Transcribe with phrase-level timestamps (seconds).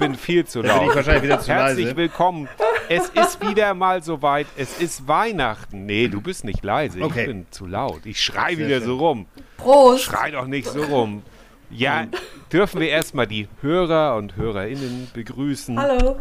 [0.00, 0.90] bin viel zu Dann bin laut.
[0.90, 1.96] ich wahrscheinlich wieder zu Herzlich leise.
[1.96, 2.48] willkommen.
[2.88, 4.48] Es ist wieder mal soweit.
[4.56, 5.86] Es ist Weihnachten.
[5.86, 7.00] Nee, du bist nicht leise.
[7.02, 7.20] Okay.
[7.20, 8.04] Ich bin zu laut.
[8.04, 8.84] Ich schrei wieder schön.
[8.84, 9.26] so rum.
[9.58, 10.04] Prost!
[10.04, 11.22] Schrei doch nicht so rum.
[11.70, 12.08] Ja,
[12.52, 15.78] dürfen wir erstmal die Hörer und Hörerinnen begrüßen.
[15.78, 16.18] Hallo.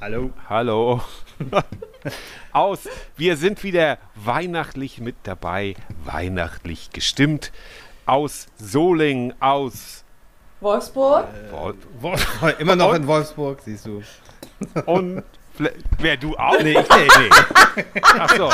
[0.00, 0.30] Hallo.
[0.50, 1.00] Hallo.
[2.52, 2.80] Aus.
[3.16, 5.74] Wir sind wieder weihnachtlich mit dabei,
[6.04, 7.50] weihnachtlich gestimmt.
[8.04, 10.03] Aus Solingen, aus
[10.64, 11.26] Wolfsburg?
[11.52, 14.02] Wol- Wo- Immer noch in Wolfsburg, siehst du.
[14.86, 15.22] und
[15.98, 16.58] wer du auch?
[16.60, 17.08] Nee, ich, nee,
[17.76, 17.84] nee.
[18.02, 18.50] Ach so.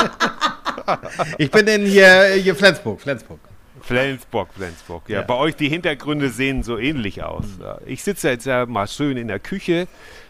[1.37, 3.39] ich bin in hier, hier Flensburg, Flensburg.
[3.81, 5.03] Flensburg, Flensburg.
[5.09, 5.25] Ja, Ja.
[5.25, 7.45] bei euch die Hintergründe sehen so ähnlich aus.
[7.59, 7.79] Ja.
[7.85, 9.87] Ich sitze jetzt ja mal schön in der Küche,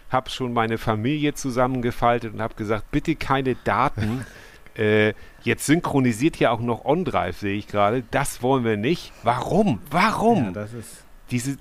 [0.09, 4.25] habe schon meine Familie zusammengefaltet und habe gesagt, bitte keine Daten.
[4.77, 8.03] äh, jetzt synchronisiert ja auch noch OnDrive, sehe ich gerade.
[8.11, 9.11] Das wollen wir nicht.
[9.23, 9.81] Warum?
[9.89, 10.45] Warum?
[10.45, 11.03] Ja, das ist.
[11.29, 11.57] Diese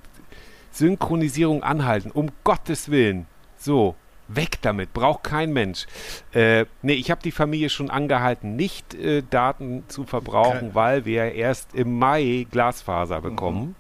[0.71, 3.27] Synchronisierung anhalten, um Gottes Willen.
[3.57, 3.95] So,
[4.29, 5.87] weg damit, braucht kein Mensch.
[6.33, 10.71] Äh, nee, ich habe die Familie schon angehalten, nicht äh, Daten zu verbrauchen, Okay.
[10.75, 13.75] weil wir erst im Mai Glasfaser bekommen.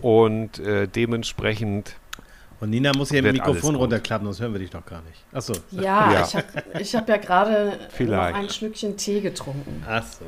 [0.00, 1.96] Und äh, dementsprechend,
[2.60, 5.24] Und Nina muss hier im Mikrofon runterklappen, sonst hören wir dich doch gar nicht.
[5.32, 5.52] Achso.
[5.70, 6.22] Ja, Ja.
[6.26, 6.46] ich habe
[6.80, 7.78] ich hab ja gerade
[8.34, 9.84] ein Schlückchen Tee getrunken.
[9.88, 10.24] Ach so.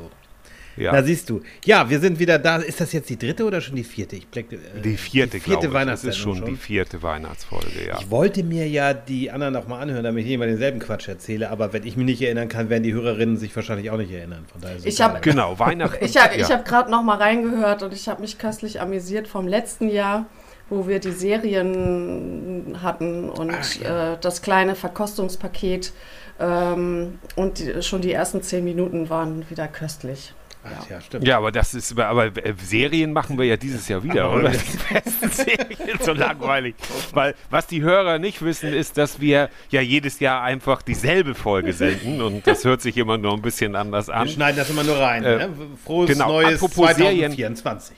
[0.77, 0.91] Ja.
[0.93, 1.41] Na siehst du.
[1.65, 2.57] Ja, wir sind wieder da.
[2.57, 4.15] Ist das jetzt die dritte oder schon die vierte?
[4.15, 5.85] Ich bleck, äh, die vierte, die glaube vierte ich.
[5.89, 6.45] Das ist schon, schon.
[6.45, 7.97] die vierte Weihnachtsfolge, ja.
[7.99, 11.49] Ich wollte mir ja die anderen noch mal anhören, damit ich immer denselben Quatsch erzähle,
[11.49, 14.45] aber wenn ich mich nicht erinnern kann, werden die Hörerinnen sich wahrscheinlich auch nicht erinnern.
[14.51, 15.21] Von daher ist es Ich hab- egal.
[15.21, 16.03] Genau, Weihnachten.
[16.03, 16.49] Ich habe ja.
[16.49, 20.25] hab gerade noch mal reingehört und ich habe mich köstlich amüsiert vom letzten Jahr,
[20.69, 25.93] wo wir die Serien hatten und äh, das kleine Verkostungspaket.
[26.39, 30.33] Ähm, und die, schon die ersten zehn Minuten waren wieder köstlich.
[30.79, 31.27] Ach, ja, stimmt.
[31.27, 34.49] Ja, aber das ist, aber äh, Serien machen wir ja dieses Jahr wieder, oder?
[34.49, 36.75] Die besten Serien, so langweilig.
[37.13, 41.73] Weil, was die Hörer nicht wissen, ist, dass wir ja jedes Jahr einfach dieselbe Folge
[41.73, 44.27] senden und das hört sich immer nur ein bisschen anders Wir an.
[44.27, 45.23] schneiden das immer nur rein.
[45.23, 45.49] Äh, ne?
[45.83, 47.31] Frohes genau, neues apropos Serien.
[47.31, 47.97] 2024.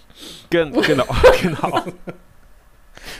[0.49, 1.05] Gen genau,
[1.41, 1.83] genau.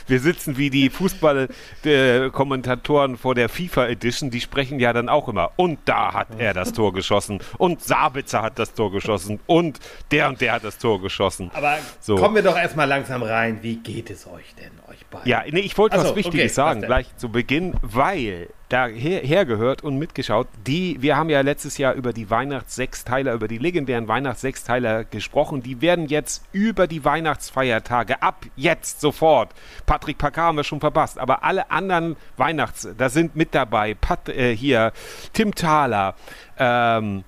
[0.06, 5.52] Wir sitzen wie die Fußball-Kommentatoren vor der FIFA Edition, die sprechen ja dann auch immer.
[5.56, 7.40] Und da hat er das Tor geschossen.
[7.58, 9.40] Und Sabitzer hat das Tor geschossen.
[9.46, 9.78] Und
[10.10, 11.50] der und der hat das Tor geschossen.
[11.54, 12.16] Aber So.
[12.16, 13.58] kommen wir doch erstmal langsam rein.
[13.62, 14.72] Wie geht es euch denn,
[15.10, 15.28] beiden?
[15.28, 19.20] Ja, nee, ich wollte Ach was Wichtiges okay, sagen, gleich zu Beginn, weil da her,
[19.20, 24.08] hergehört und mitgeschaut, die, wir haben ja letztes Jahr über die Weihnachts-Sechsteiler, über die legendären
[24.08, 29.50] Weihnachts-Sechsteiler gesprochen, die werden jetzt über die Weihnachtsfeiertage, ab jetzt sofort,
[29.86, 34.28] Patrick Packard haben wir schon verpasst, aber alle anderen Weihnachts, da sind mit dabei, Pat,
[34.28, 34.92] äh, hier,
[35.32, 36.14] Tim Thaler,
[36.58, 37.24] ähm,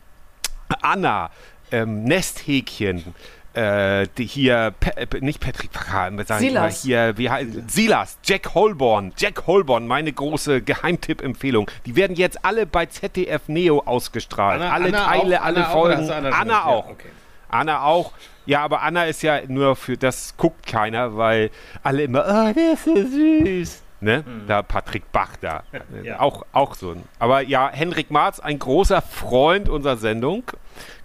[0.81, 1.31] Anna,
[1.73, 3.14] ähm, Nesthäkchen,
[3.54, 6.82] äh, die hier, Pe Pe- nicht Patrick Packard, sag ich mal, Silas.
[6.82, 11.70] hier, wie heißt, Silas, Jack Holborn, Jack Holborn, meine große Geheimtipp-Empfehlung.
[11.87, 14.60] Die werden jetzt alle bei ZDF Neo ausgestrahlt.
[14.62, 15.44] Anna- alle Anna Teile, auch?
[15.44, 16.06] alle Anna auch, Folgen.
[16.06, 16.49] du Anna Anna, gesagt?
[16.50, 16.88] Ja, auch.
[16.90, 17.08] okay.
[17.50, 18.12] Anna auch.
[18.46, 21.50] Ja, aber Anna ist ja nur für, das guckt keiner, weil
[21.82, 23.82] alle immer, oh, der ist so süß.
[24.00, 24.25] Ne?
[24.48, 25.62] Da Patrick Bach da.
[25.70, 25.81] Äh.
[26.06, 26.19] Ja.
[26.20, 27.05] Auch, auch so ein.
[27.20, 30.43] Aber ja, Henrik Marz, ein großer Freund unserer Sendung.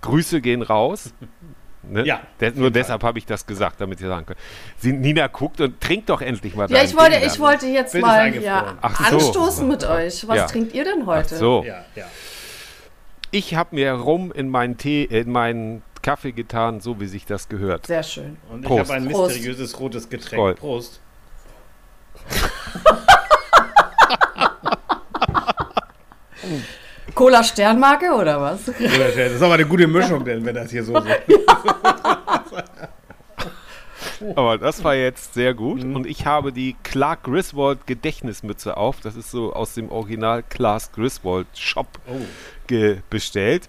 [0.01, 1.13] Grüße gehen raus.
[1.91, 2.05] Ne?
[2.05, 2.21] Ja.
[2.39, 4.39] De nur deshalb habe ich das gesagt, damit ihr sagen könnt.
[4.77, 6.69] Sie, Nina guckt und trinkt doch endlich mal.
[6.69, 9.15] Ja, ich wollte, ich wollte jetzt Bild mal ja, so.
[9.15, 10.27] anstoßen mit euch.
[10.27, 10.47] Was ja.
[10.47, 11.35] trinkt ihr denn heute?
[11.35, 11.63] Ach so.
[11.65, 12.05] Ja, ja.
[13.31, 17.25] Ich habe mir Rum in meinen Tee, äh, in meinen Kaffee getan, so wie sich
[17.25, 17.87] das gehört.
[17.87, 18.37] Sehr schön.
[18.49, 19.33] Und ich habe ein Prost.
[19.33, 20.41] mysteriöses rotes Getränk.
[20.41, 20.55] Voll.
[20.55, 21.01] Prost.
[27.17, 28.65] Cola Sternmarke oder was?
[28.79, 31.07] Das ist aber eine gute Mischung, denn wenn das hier so ist.
[34.35, 35.83] Aber das war jetzt sehr gut.
[35.83, 38.99] Und ich habe die Clark Griswold Gedächtnismütze auf.
[39.01, 41.87] Das ist so aus dem Original Clark Griswold Shop
[42.67, 43.67] ge bestellt.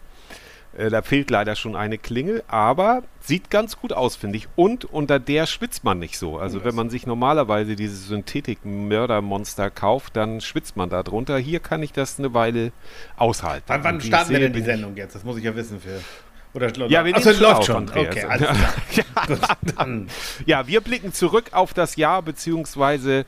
[0.78, 4.48] Äh, da fehlt leider schon eine Klingel, aber sieht ganz gut aus, finde ich.
[4.54, 6.38] Und unter der schwitzt man nicht so.
[6.38, 11.36] Also wenn man sich normalerweise diese Synthetik-Mördermonster kauft, dann schwitzt man da drunter.
[11.38, 12.72] Hier kann ich das eine Weile
[13.16, 13.64] aushalten.
[13.66, 15.14] Wann, wann starten wir denn die Sendung jetzt?
[15.14, 16.00] Das muss ich ja wissen für.
[16.54, 17.76] Oder Ja, wir nehmen läuft schon.
[17.76, 18.16] Andreas.
[18.16, 18.20] Okay,
[19.26, 19.56] klar.
[19.76, 20.06] ja.
[20.46, 23.26] Ja, wir blicken zurück auf das Jahr, beziehungsweise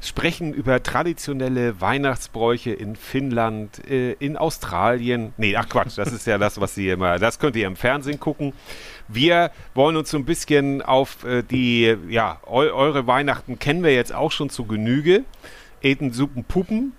[0.00, 5.32] sprechen über traditionelle Weihnachtsbräuche in Finnland, äh, in Australien.
[5.36, 8.20] Nee, ach Quatsch, das ist ja das, was Sie immer, das könnt ihr im Fernsehen
[8.20, 8.52] gucken.
[9.08, 13.94] Wir wollen uns so ein bisschen auf äh, die, ja, eu eure Weihnachten kennen wir
[13.94, 15.24] jetzt auch schon zu Genüge.
[15.82, 16.92] Eten, Suppen, Puppen.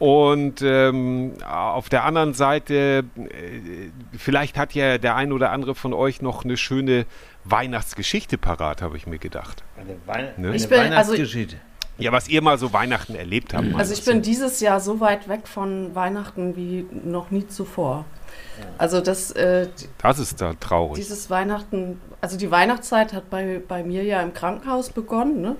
[0.00, 5.92] Und ähm, auf der anderen Seite, äh, vielleicht hat ja der ein oder andere von
[5.92, 7.06] euch noch eine schöne
[7.44, 9.62] Weihnachtsgeschichte parat, habe ich mir gedacht.
[9.76, 10.48] Eine, Wein Ne?
[10.48, 11.56] eine Ich bin- also- Weihnachtsgeschichte.
[11.98, 13.66] Ja, was ihr mal so Weihnachten erlebt habt.
[13.76, 18.04] Also ich bin dieses Jahr so weit weg von Weihnachten wie noch nie zuvor.
[18.78, 19.68] Also das, äh,
[20.02, 20.96] Das ist da traurig.
[20.96, 25.56] dieses Weihnachten, also die Weihnachtszeit hat bei, bei mir ja im Krankenhaus begonnen, ne?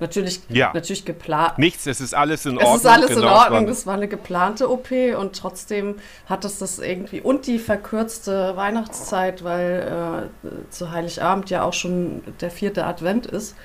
[0.00, 0.70] Natürlich, Ja.
[0.74, 1.58] natürlich geplant.
[1.58, 2.74] Nichts, es ist alles in Ordnung.
[2.76, 5.96] Es ist alles in genau, es Ordnung, das war eine geplante OP und trotzdem
[6.26, 12.22] hat es das irgendwie und die verkürzte Weihnachtszeit, weil äh, zu Heiligabend ja auch schon
[12.40, 13.56] der vierte Advent ist,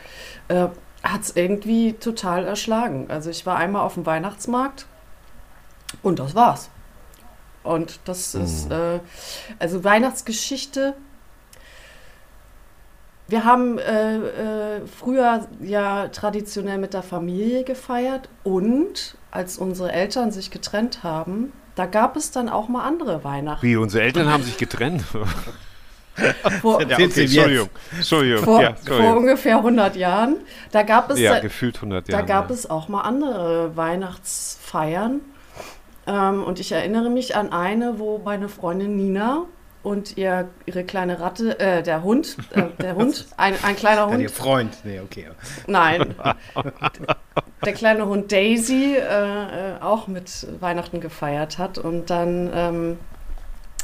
[0.48, 0.68] äh,
[1.04, 3.08] hat es irgendwie total erschlagen.
[3.10, 4.88] Also ich war einmal auf dem Weihnachtsmarkt
[6.02, 6.70] und das war's.
[7.64, 9.00] Und das ist, äh,
[9.60, 10.96] also Weihnachtsgeschichte.
[13.28, 20.32] Wir haben äh, äh, früher ja traditionell mit der Familie gefeiert und als unsere Eltern
[20.32, 23.66] sich getrennt haben, da gab es dann auch mal andere Weihnachten.
[23.66, 25.04] Wie, unsere Eltern haben sich getrennt.
[26.62, 27.18] Vor, ja, jetzt?
[27.18, 27.70] Entschuldigung.
[27.96, 28.44] Entschuldigung.
[28.44, 29.18] vor, ja, vor Entschuldigung.
[29.18, 30.38] ungefähr 100 Jahren,
[30.72, 32.26] da gab es ja, da, gefühlt 100 Da Jahre.
[32.26, 35.22] gab es auch mal andere Weihnachtsfeiern.
[36.06, 39.46] Ähm, und ich erinnere mich an eine, wo meine Freundin Nina
[39.84, 44.20] und ihr, ihre kleine Ratte, äh, der Hund, äh, der Hund, ein, ein kleiner Dann
[44.20, 44.78] ihr Hund, Freund.
[44.84, 45.28] Nee, okay.
[45.68, 46.16] nein,
[47.66, 51.78] der kleine Hund Daisy äh, äh, auch mit Weihnachten gefeiert hat.
[51.78, 52.98] Und dann ähm,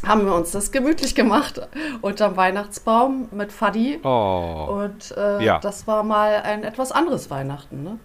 [0.06, 1.62] haben wir uns das gemütlich gemacht
[2.02, 4.00] unterm Weihnachtsbaum mit Faddy.
[4.04, 4.68] Oh.
[4.84, 5.60] Und äh, Ja.
[5.60, 7.84] das war mal ein etwas anderes Weihnachten.
[7.84, 8.00] Ne?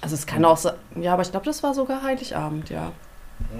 [0.00, 2.92] Also es kann auch sein, ja, aber ich glaube, das war sogar Heiligabend, ja.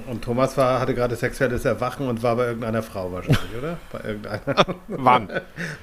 [0.07, 3.77] Und Thomas war, hatte gerade sexuelles Erwachen und war bei irgendeiner Frau wahrscheinlich, oder?
[3.93, 4.41] Bei irgendeiner.
[4.89, 5.29] Wann?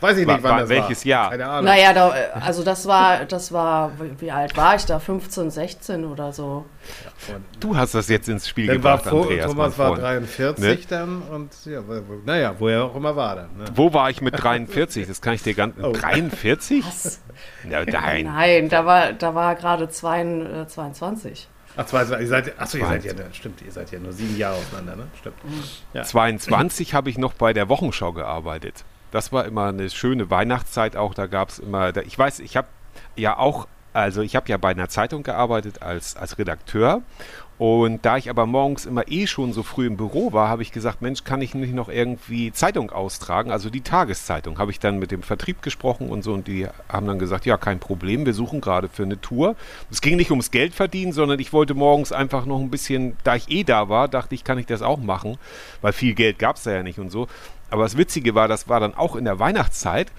[0.02, 1.10] Weiß ich nicht, wann wa- das welches war.
[1.10, 1.30] Jahr?
[1.32, 1.66] Keine Ahnung.
[1.66, 5.00] Naja, da, also das war, das war, wie alt war ich da?
[5.00, 6.66] 15, 16 oder so.
[7.60, 9.46] Du hast das jetzt ins Spiel Dann war gebracht, vor, Andreas.
[9.52, 10.02] Thomas war Freund.
[10.02, 10.78] 43 Ne?
[10.90, 11.82] dann und ja,
[12.26, 13.58] naja, wo er auch immer war dann.
[13.58, 13.66] Ne?
[13.76, 15.08] Wo war ich mit 43?
[15.08, 15.76] Das kann ich dir ganz.
[15.82, 15.92] Oh.
[15.92, 16.86] 43?
[16.86, 17.22] Was?
[17.70, 18.26] Ja, nein.
[18.26, 21.48] Nein, da war, da war gerade zwei, äh, 22.
[21.78, 23.38] Ach, zwei, ihr seid, achso, ihr seid ja, 22.
[23.38, 25.08] stimmt, ihr seid ja nur sieben Jahre auseinander, ne?
[25.20, 25.36] Stimmt.
[25.94, 26.04] Ja.
[26.04, 28.84] 22 habe ich noch bei der Wochenschau gearbeitet.
[29.12, 31.14] Das war immer eine schöne Weihnachtszeit auch.
[31.14, 32.68] Da gab es immer, da, ich weiß, ich habe
[33.16, 37.04] ja auch, also ich habe ja bei einer Zeitung gearbeitet als, als Redakteur.
[37.58, 40.72] Und da ich aber morgens immer eh schon so früh im Büro war, habe ich
[40.72, 43.50] gesagt, Mensch, kann ich nicht noch irgendwie Zeitung austragen?
[43.50, 44.60] Also die Tageszeitung.
[44.60, 47.58] Habe ich dann mit dem Vertrieb gesprochen und so und die haben dann gesagt, ja,
[47.58, 49.56] kein Problem, wir suchen gerade für eine Tour.
[49.90, 53.36] Es ging nicht ums Geld verdienen, sondern ich wollte morgens einfach noch ein bisschen, da
[53.36, 55.38] ich eh da war, dachte ich, kann ich das auch machen,
[55.82, 57.28] weil viel Geld gab es da ja nicht und so.
[57.72, 60.12] Aber das Witzige war, das war dann auch in der Weihnachtszeit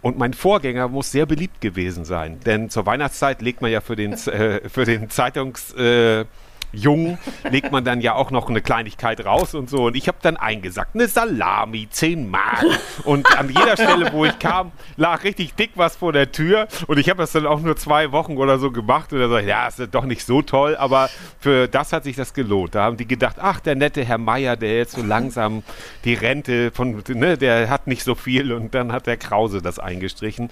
[0.00, 2.40] und mein Vorgänger muss sehr beliebt gewesen sein.
[2.46, 5.74] Denn zur Weihnachtszeit legt man ja für den, äh, für den Zeitungs...
[5.74, 6.24] Äh,
[6.76, 7.18] Jungen
[7.50, 9.86] legt man dann ja auch noch eine Kleinigkeit raus und so.
[9.86, 12.64] Und ich habe dann eingesagt, eine Salami, 10 Mark.
[13.04, 16.68] Und an jeder Stelle, wo ich kam, lag richtig dick was vor der Tür.
[16.86, 19.12] Und ich habe das dann auch nur zwei Wochen oder so gemacht.
[19.12, 22.16] Und da sag ich, ja, ist doch nicht so toll, aber für das hat sich
[22.16, 22.74] das gelohnt.
[22.74, 25.62] Da haben die gedacht, ach, der nette Herr Meier, der jetzt so langsam
[26.04, 28.52] die Rente von, ne, der hat nicht so viel.
[28.52, 30.50] Und dann hat der Krause das eingestrichen.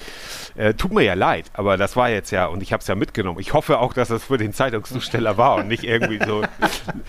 [0.57, 2.95] Äh, tut mir ja leid, aber das war jetzt ja, und ich habe es ja
[2.95, 3.39] mitgenommen.
[3.41, 6.43] Ich hoffe auch, dass das für den Zeitungszusteller war und nicht irgendwie so,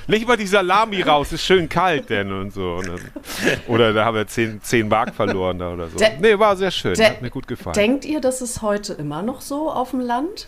[0.08, 2.76] leg mal die Salami raus, ist schön kalt denn und so.
[2.76, 3.00] Und dann,
[3.68, 5.98] oder da haben wir 10, 10 Mark verloren da oder so.
[5.98, 7.74] Der- nee, war sehr schön, hat mir gut gefallen.
[7.76, 10.48] Denkt ihr, das ist heute immer noch so auf dem Land?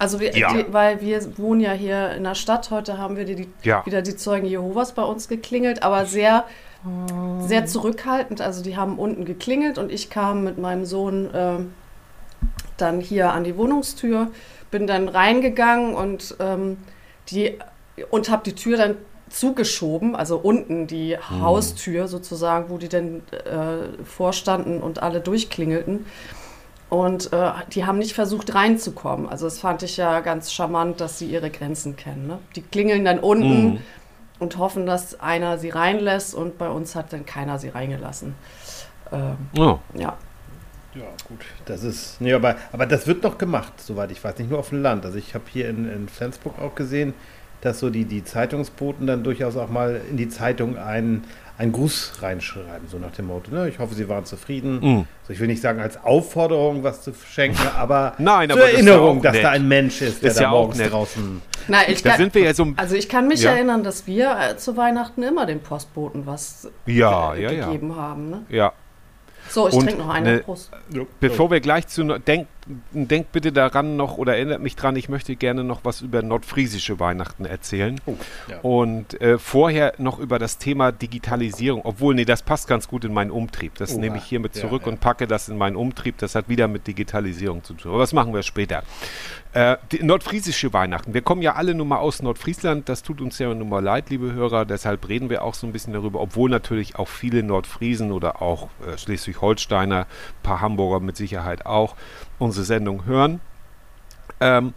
[0.00, 0.52] Also wir, Ja.
[0.52, 2.70] die, weil wir wohnen ja hier in der Stadt.
[2.70, 3.84] Heute haben wir die, die, Ja.
[3.84, 6.44] wieder die Zeugen Jehovas bei uns geklingelt, aber sehr,
[7.40, 8.40] sehr zurückhaltend.
[8.40, 11.72] Also die haben unten geklingelt und ich kam mit meinem Sohn ähm,
[12.76, 14.30] dann hier an die Wohnungstür,
[14.70, 16.76] bin dann reingegangen und ähm,
[17.30, 17.58] die
[18.10, 18.96] und habe die Tür dann
[19.30, 26.06] zugeschoben, also unten die Haustür sozusagen, wo die dann äh, vorstanden und alle durchklingelten.
[26.88, 29.28] Und äh, die haben nicht versucht reinzukommen.
[29.28, 32.26] Also das fand ich ja ganz charmant, dass sie ihre Grenzen kennen.
[32.26, 32.38] Ne?
[32.56, 33.82] Die klingeln dann unten
[34.38, 38.34] und hoffen, dass einer sie reinlässt und bei uns hat dann keiner sie reingelassen.
[39.12, 39.78] Ähm, Oh.
[39.94, 40.16] ja.
[40.94, 41.44] Ja, gut.
[41.66, 42.20] Das ist.
[42.20, 44.38] Nee, aber, aber das wird noch gemacht, soweit ich weiß.
[44.38, 45.04] Nicht nur auf dem Land.
[45.04, 47.12] Also ich habe hier in, in Flensburg auch gesehen,
[47.60, 51.24] dass so die, die Zeitungsboten dann durchaus auch mal in die Zeitung einen,
[51.58, 53.68] einen Gruß reinschreiben, so nach dem Motto, ne?
[53.68, 54.78] Ich hoffe, Sie waren zufrieden.
[54.80, 55.04] Mhm.
[55.22, 58.78] Also ich will nicht sagen als Aufforderung, was zu schenken, aber Nein, zur aber das
[58.80, 59.44] ist ja Erinnerung, dass nett.
[59.44, 61.42] da ein Mensch ist, der Ist da ja auch morgens draußen.
[61.66, 62.66] Na, ich Da kann, sind wir ja so.
[62.76, 63.50] also ich kann mich Ja.
[63.52, 67.66] erinnern, dass wir äh, zu Weihnachten immer dem Postboten was Ja, ge ja, ja.
[67.66, 68.30] gegeben haben.
[68.30, 68.42] Ne?
[68.50, 68.72] Ja.
[69.50, 70.32] So, ich trinke noch eine.
[70.34, 70.70] ne- Prost.
[71.20, 72.04] Bevor wir gleich zu.
[72.18, 72.46] Denk,
[72.92, 77.00] denk bitte daran noch oder erinnert mich dran, ich möchte gerne noch was über nordfriesische
[77.00, 78.00] Weihnachten erzählen.
[78.06, 78.16] Oh,
[78.48, 78.58] ja.
[78.60, 81.82] Und äh, vorher noch über das Thema Digitalisierung.
[81.84, 83.74] Obwohl, nee, das passt ganz gut in meinen Umtrieb.
[83.76, 84.00] Das Oha.
[84.00, 84.92] nehme ich hiermit Ja, zurück ja.
[84.92, 86.18] und packe das in meinen Umtrieb.
[86.18, 87.92] Das hat wieder mit Digitalisierung zu tun.
[87.92, 88.82] Aber das machen wir später.
[89.54, 91.14] Äh, nordfriesische Weihnachten.
[91.14, 92.88] Wir kommen ja alle nun mal aus Nordfriesland.
[92.88, 94.66] Das tut uns ja nun mal leid, liebe Hörer.
[94.66, 96.20] Deshalb reden wir auch so ein bisschen darüber.
[96.20, 101.96] Obwohl natürlich auch viele Nordfriesen oder auch äh, Schleswig-Holsteiner, ein paar Hamburger mit Sicherheit auch,
[102.38, 103.40] unsere Sendung hören.
[104.40, 104.74] Ähm,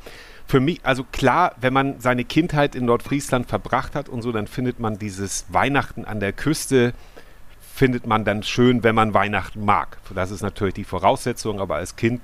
[0.48, 4.48] für mich, also klar, wenn man seine Kindheit in Nordfriesland verbracht hat und so, dann
[4.48, 6.94] findet man dieses Weihnachten an der Küste,
[7.74, 9.98] findet man dann schön, wenn man Weihnachten mag.
[10.14, 12.22] Das ist natürlich die Voraussetzung, aber als Kind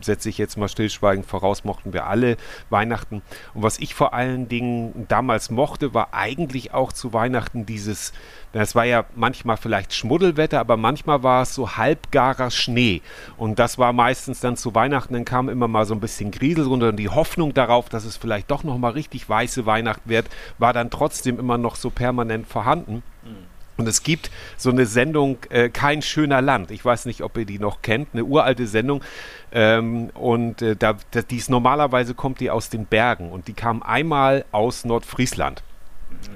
[0.00, 2.36] setze ich jetzt mal stillschweigend voraus, mochten wir alle
[2.70, 3.22] Weihnachten.
[3.54, 8.12] Und was ich vor allen Dingen damals mochte, war eigentlich auch zu Weihnachten dieses,
[8.52, 13.02] das war ja manchmal vielleicht Schmuddelwetter, aber manchmal war es so halbgarer Schnee.
[13.36, 16.66] Und das war meistens dann zu Weihnachten, dann kam immer mal so ein bisschen Griesel
[16.66, 20.26] runter und die Hoffnung darauf, dass es vielleicht doch nochmal richtig weiße Weihnacht wird,
[20.58, 23.02] war dann trotzdem immer noch so permanent vorhanden.
[23.76, 26.70] Und es gibt so eine Sendung, äh, Kein schöner Land.
[26.70, 28.08] Ich weiß nicht, ob ihr die noch kennt.
[28.12, 29.02] Eine uralte Sendung.
[29.50, 33.30] Ähm, und äh, da, da, die ist normalerweise kommt die aus den Bergen.
[33.30, 35.62] Und die kam einmal aus Nordfriesland.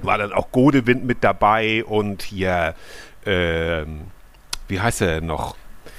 [0.01, 2.73] War dann auch Godewind mit dabei und hier,
[3.25, 4.07] ähm,
[4.67, 5.55] wie heißt er noch?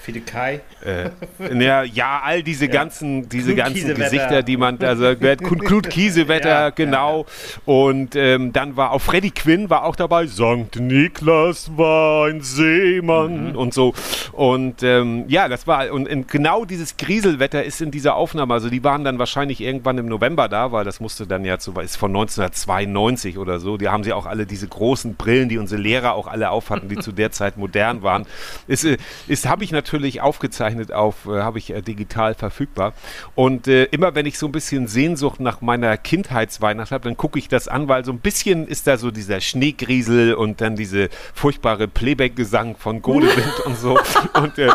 [0.09, 0.61] Fide Kai.
[0.83, 1.11] Äh,
[1.53, 3.95] na, ja, all diese ganzen, diese Knut ganzen.
[3.95, 7.27] Gesichter, die man, also Knut Kiesewetter, Ja, ja, genau.
[7.67, 10.27] Und ähm, dann war auch Freddy Quinn war auch dabei.
[10.27, 13.57] Sankt Niklas war ein Seemann Mhm.
[13.57, 13.93] und so.
[14.33, 18.55] Und ähm, ja, das war und, und genau dieses Grieselwetter ist in dieser Aufnahme.
[18.55, 21.73] Also die waren dann wahrscheinlich irgendwann im November da, weil das musste dann ja zu,
[21.81, 23.77] ist von 1992 oder so.
[23.77, 26.97] Die haben sie auch alle diese großen Brillen, die unsere Lehrer auch alle aufhatten, die
[26.97, 28.25] zu der Zeit modern waren.
[28.67, 28.97] Ist, äh,
[29.27, 32.95] ist habe ich natürlich aufgezeichnet auf, äh, habe ich äh, digital verfügbar.
[33.35, 37.39] Und äh, immer wenn ich so ein bisschen Sehnsucht nach meiner Kindheitsweihnacht habe, dann gucke
[37.39, 41.09] ich das an, weil so ein bisschen ist da so dieser Schneegriesel und dann diese
[41.35, 43.99] furchtbare Playback-Gesang von Godewind und so.
[44.35, 44.73] Und äh, äh,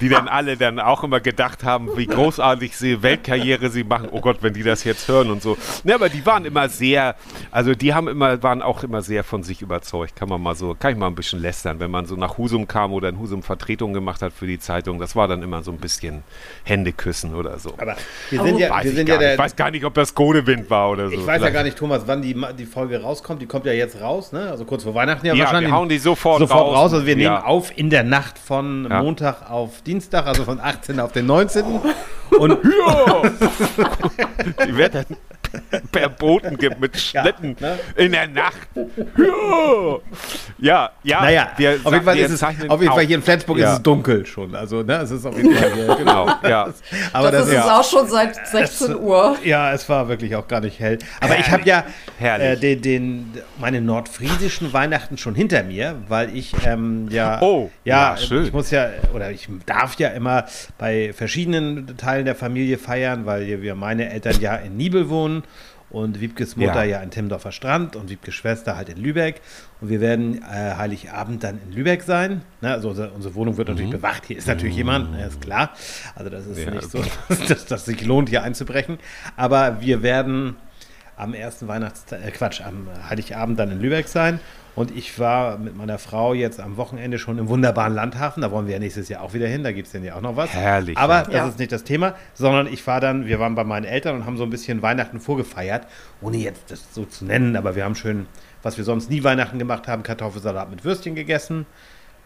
[0.00, 4.08] die dann alle dann auch immer gedacht haben, wie großartig sie Weltkarriere sie machen.
[4.10, 5.56] Oh Gott, wenn die das jetzt hören und so.
[5.84, 7.16] Ne, aber die waren immer sehr,
[7.50, 10.16] also die haben immer, waren auch immer sehr von sich überzeugt.
[10.16, 12.66] Kann man mal so, kann ich mal ein bisschen lästern, wenn man so nach Husum
[12.66, 14.98] kam oder in Husum Vertretung gemacht hat für die Zeitung.
[14.98, 16.22] Das war dann immer so ein bisschen
[16.64, 17.74] Händeküssen oder so.
[17.78, 17.96] Aber
[18.30, 19.94] wir Oh, sind ja, weiß wir ich, sind ja der, ich weiß gar nicht, ob
[19.94, 21.14] das Godewind war oder so.
[21.14, 23.40] Ich weiß ja Vielleicht- gar nicht, Thomas, wann die, die Folge rauskommt.
[23.42, 24.50] Die kommt ja jetzt raus, ne?
[24.50, 25.70] Also kurz vor Weihnachten ja, Ja, wahrscheinlich.
[25.70, 26.76] wir hauen die sofort, sofort raus.
[26.76, 26.92] raus.
[26.94, 27.30] Also wir Ja.
[27.34, 29.02] nehmen auf in der Nacht von Ja.
[29.02, 31.00] Montag auf Dienstag, also von 18.
[31.00, 31.64] auf den 19.
[32.38, 33.22] Und Ja!
[34.66, 35.04] die wird dann
[35.92, 37.78] per Boten gibt mit Schlitten ne?
[37.96, 38.68] in der Nacht.
[39.16, 39.98] Ja,
[40.58, 43.58] ja, ja naja, wir, auf jeden Fall ist es, auf jeden Fall hier in Flensburg
[43.58, 43.70] Ja.
[43.72, 44.54] ist es dunkel schon.
[44.54, 46.68] Also, ne, es ist auf jeden Fall hier, Genau, ja.
[47.12, 49.36] Aber das, das, ist ist, auch schon seit 16 Uhr.
[49.44, 50.98] ja, es war wirklich auch gar nicht hell.
[51.20, 51.84] Aber ich habe ja
[52.18, 52.46] Herrlich.
[52.46, 58.12] äh, den, den, meine nordfriesischen Weihnachten schon hinter mir, weil ich ähm, ja, Oh, ja,
[58.12, 58.44] ja, schön.
[58.44, 60.46] ich muss ja, oder ich darf ja immer
[60.78, 65.43] bei verschiedenen Teilen der Familie feiern, weil wir meine Eltern ja in Nibel wohnen
[65.90, 66.98] und Wiebkes Mutter Ja.
[66.98, 69.40] ja, in Timmendorfer Strand und Wiebkes Schwester halt in Lübeck.
[69.80, 72.42] Und wir werden äh, Heiligabend dann in Lübeck sein.
[72.60, 74.24] Ne, also unsere, unsere Wohnung wird natürlich bewacht.
[74.26, 75.70] Hier ist natürlich jemand, ne, ist klar.
[76.16, 76.64] Also das ist Mhm.
[76.64, 76.70] Ja.
[76.72, 77.04] nicht so,
[77.48, 78.98] dass das sich lohnt, hier einzubrechen.
[79.36, 80.56] Aber wir werden
[81.16, 84.40] am ersten Weihnachtstag, äh, Quatsch, am Heiligabend dann in Lübeck sein.
[84.76, 88.40] Und ich war mit meiner Frau jetzt am Wochenende schon im wunderbaren Landhafen.
[88.42, 89.62] Da wollen wir ja nächstes Jahr auch wieder hin.
[89.62, 90.50] Da gibt es dann ja auch noch was.
[90.50, 91.22] Herrlich, Aber ja.
[91.24, 91.48] das Ja.
[91.48, 94.36] ist nicht das Thema, sondern ich war dann, wir waren bei meinen Eltern und haben
[94.36, 95.86] so ein bisschen Weihnachten vorgefeiert.
[96.20, 98.26] Ohne jetzt das so zu nennen, aber wir haben schön,
[98.64, 101.66] was wir sonst nie Weihnachten gemacht haben, Kartoffelsalat mit Würstchen gegessen.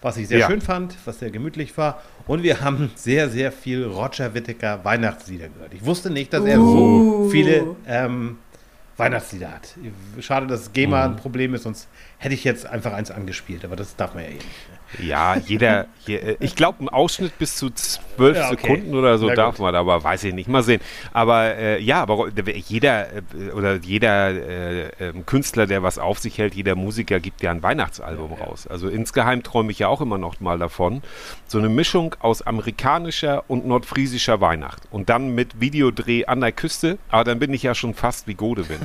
[0.00, 0.46] Was ich sehr Ja.
[0.46, 2.00] schön fand, was sehr gemütlich war.
[2.28, 5.74] Und wir haben sehr, sehr viel Roger Whittaker Weihnachtslieder gehört.
[5.74, 7.28] Ich wusste nicht, dass er so Uh.
[7.30, 8.38] viele ähm,
[8.98, 9.74] Weihnachtslieder hat.
[10.20, 11.88] Schade, dass GEMA ein Problem ist, sonst
[12.18, 14.46] hätte ich jetzt einfach eins angespielt, aber das darf man ja eh nicht.
[15.00, 18.56] Ja, jeder, je, äh, ich glaube, ein Ausschnitt bis zu zwölf Ja, okay.
[18.62, 19.64] Sekunden oder so Na darf gut.
[19.64, 20.48] man, aber weiß ich nicht.
[20.48, 20.80] Mal sehen.
[21.12, 22.28] Aber äh, ja, aber
[22.66, 27.42] jeder äh, oder jeder äh, ähm, Künstler, der was auf sich hält, jeder Musiker gibt
[27.42, 28.66] ja ein Weihnachtsalbum raus.
[28.66, 31.02] Also insgeheim träume ich ja auch immer noch mal davon.
[31.46, 34.82] So eine Mischung aus amerikanischer und nordfriesischer Weihnacht.
[34.90, 38.34] Und dann mit Videodreh an der Küste, aber dann bin ich ja schon fast wie
[38.34, 38.78] Godewin.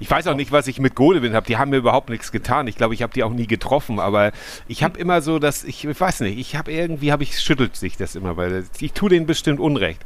[0.00, 1.46] Ich weiß auch nicht, was ich mit Godewin habe.
[1.46, 2.66] Die haben mir überhaupt nichts getan.
[2.66, 3.98] Ich glaube, ich habe die auch nie getroffen.
[4.00, 4.32] Aber
[4.68, 7.76] ich habe immer so, dass ich, ich weiß nicht, ich habe irgendwie, habe ich, schüttelt
[7.76, 10.02] sich das immer, weil ich tue denen bestimmt Unrecht.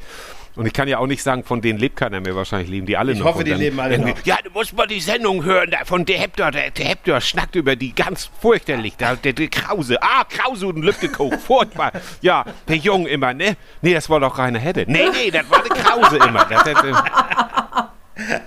[0.54, 2.34] Und ich kann ja auch nicht sagen, von denen lebt keiner mehr.
[2.34, 3.26] Wahrscheinlich leben die alle Ich noch.
[3.26, 4.16] hoffe, Und die leben alle noch.
[4.24, 5.70] Ja, du musst mal die Sendung hören.
[5.70, 8.96] Da, von der Heptor, der, der Heptor schnackt über die ganz furchterlich.
[8.96, 10.02] Der, der, der Krause.
[10.02, 11.34] Ah, Krause und Lübkekow.
[11.44, 11.92] Furchtbar.
[12.22, 13.58] Ja, der Jung immer, ne?
[13.82, 14.86] Nee, das war doch Rainer Hedde.
[14.88, 16.46] Nee, nee, das war der Krause immer.
[16.48, 16.82] Das, das,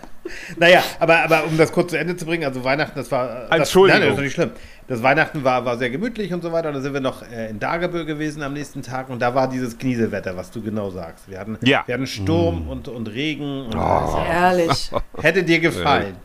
[0.58, 3.48] Naja, aber, aber um das kurz zu Ende zu bringen, also Weihnachten, das war.
[3.50, 4.00] Das, Entschuldigung.
[4.02, 4.52] Nein, das ist nicht schlimm.
[4.90, 6.72] Das Weihnachten war, war sehr gemütlich und so weiter.
[6.72, 9.78] Da sind wir noch äh, in Dagebüll gewesen am nächsten Tag und da war dieses
[9.78, 11.30] Knieselwetter, was du genau sagst.
[11.30, 11.84] Wir hatten, Ja.
[11.86, 14.90] wir hatten Sturm und, und Regen und Herrlich.
[15.22, 16.16] hätte dir gefallen.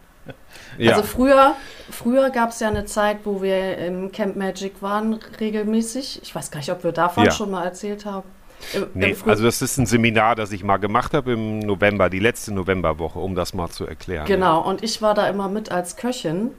[0.78, 0.92] ja.
[0.92, 1.54] Also früher,
[1.90, 6.20] früher gab es ja eine Zeit, wo wir im Camp Magic waren, regelmäßig.
[6.22, 7.30] Ich weiß gar nicht, ob wir davon Ja.
[7.30, 8.26] schon mal erzählt haben.
[8.72, 12.08] Im, Nee, im also das ist ein Seminar, das ich mal gemacht habe im November,
[12.08, 14.24] die letzte Novemberwoche, um das mal zu erklären.
[14.26, 16.52] Genau, und ich war da immer mit als Köchin.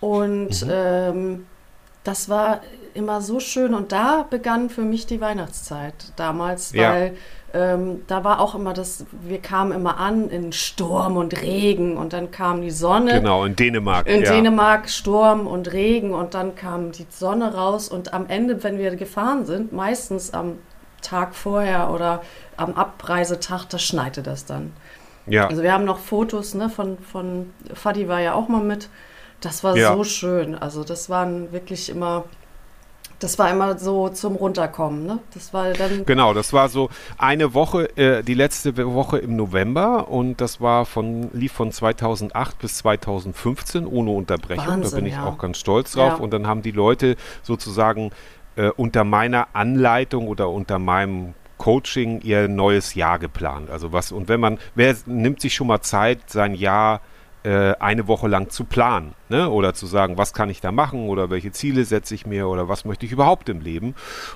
[0.00, 0.70] Und Mhm.
[0.72, 1.46] ähm,
[2.04, 2.60] das war
[2.94, 3.74] immer so schön.
[3.74, 6.90] Und da begann für mich die Weihnachtszeit damals, Ja.
[6.90, 7.16] weil
[7.52, 12.12] ähm, da war auch immer das, wir kamen immer an in Sturm und Regen und
[12.12, 13.14] dann kam die Sonne.
[13.14, 14.06] Genau, in Dänemark.
[14.06, 14.32] In ja.
[14.32, 18.94] Dänemark Sturm und Regen und dann kam die Sonne raus und am Ende, wenn wir
[18.94, 20.58] gefahren sind, meistens am
[21.02, 22.22] Tag vorher oder
[22.56, 24.72] am Abreisetag, da schneite das dann.
[25.26, 25.48] Ja.
[25.48, 28.88] Also wir haben noch Fotos ne, von, von Fadi war ja auch mal mit.
[29.40, 29.94] Das war Ja.
[29.94, 30.54] so schön.
[30.54, 32.24] Also das waren wirklich immer,
[33.18, 35.06] das war immer so zum Runterkommen.
[35.06, 35.18] Ne?
[35.34, 40.08] Das war dann, Genau, das war so eine Woche, äh, die letzte Woche im November
[40.08, 44.64] und das war von, lief von 2008 bis 2015 ohne Unterbrechung.
[44.64, 45.26] da Wahnsinn, bin ich ja.
[45.26, 46.14] auch ganz stolz drauf.
[46.18, 46.22] Ja.
[46.24, 48.10] Und dann haben die Leute sozusagen
[48.56, 53.70] äh, unter meiner Anleitung oder unter meinem Coaching ihr neues Jahr geplant.
[53.70, 57.02] Also was, und wenn man, wer nimmt sich schon mal Zeit, sein Jahr
[57.42, 59.48] äh, eine Woche lang zu planen, ne?
[59.48, 62.68] Oder zu sagen, was kann ich da machen oder welche Ziele setze ich mir oder
[62.68, 63.94] was möchte ich überhaupt im Leben.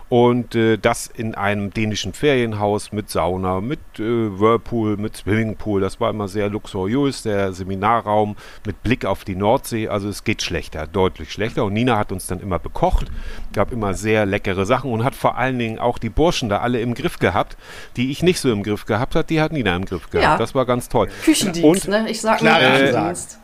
[0.08, 5.80] Und äh, das in einem dänischen Ferienhaus mit Sauna, mit äh, Whirlpool, mit Swimmingpool.
[5.80, 9.88] Das war immer sehr luxuriös, der Seminarraum mit Blick auf die Nordsee.
[9.88, 11.64] Also es geht schlechter, deutlich schlechter.
[11.64, 13.10] Und Nina hat uns dann immer bekocht,
[13.52, 16.80] gab immer sehr leckere Sachen und hat vor allen Dingen auch die Burschen da alle
[16.80, 17.56] im Griff gehabt,
[17.96, 20.24] die ich nicht so im Griff gehabt hat, die hat Nina im Griff gehabt.
[20.24, 20.38] Ja.
[20.38, 21.08] Das war ganz toll.
[21.24, 22.08] Küchendienst, Und- ne?
[22.08, 23.38] Ich sag mal äh, Küchendienst.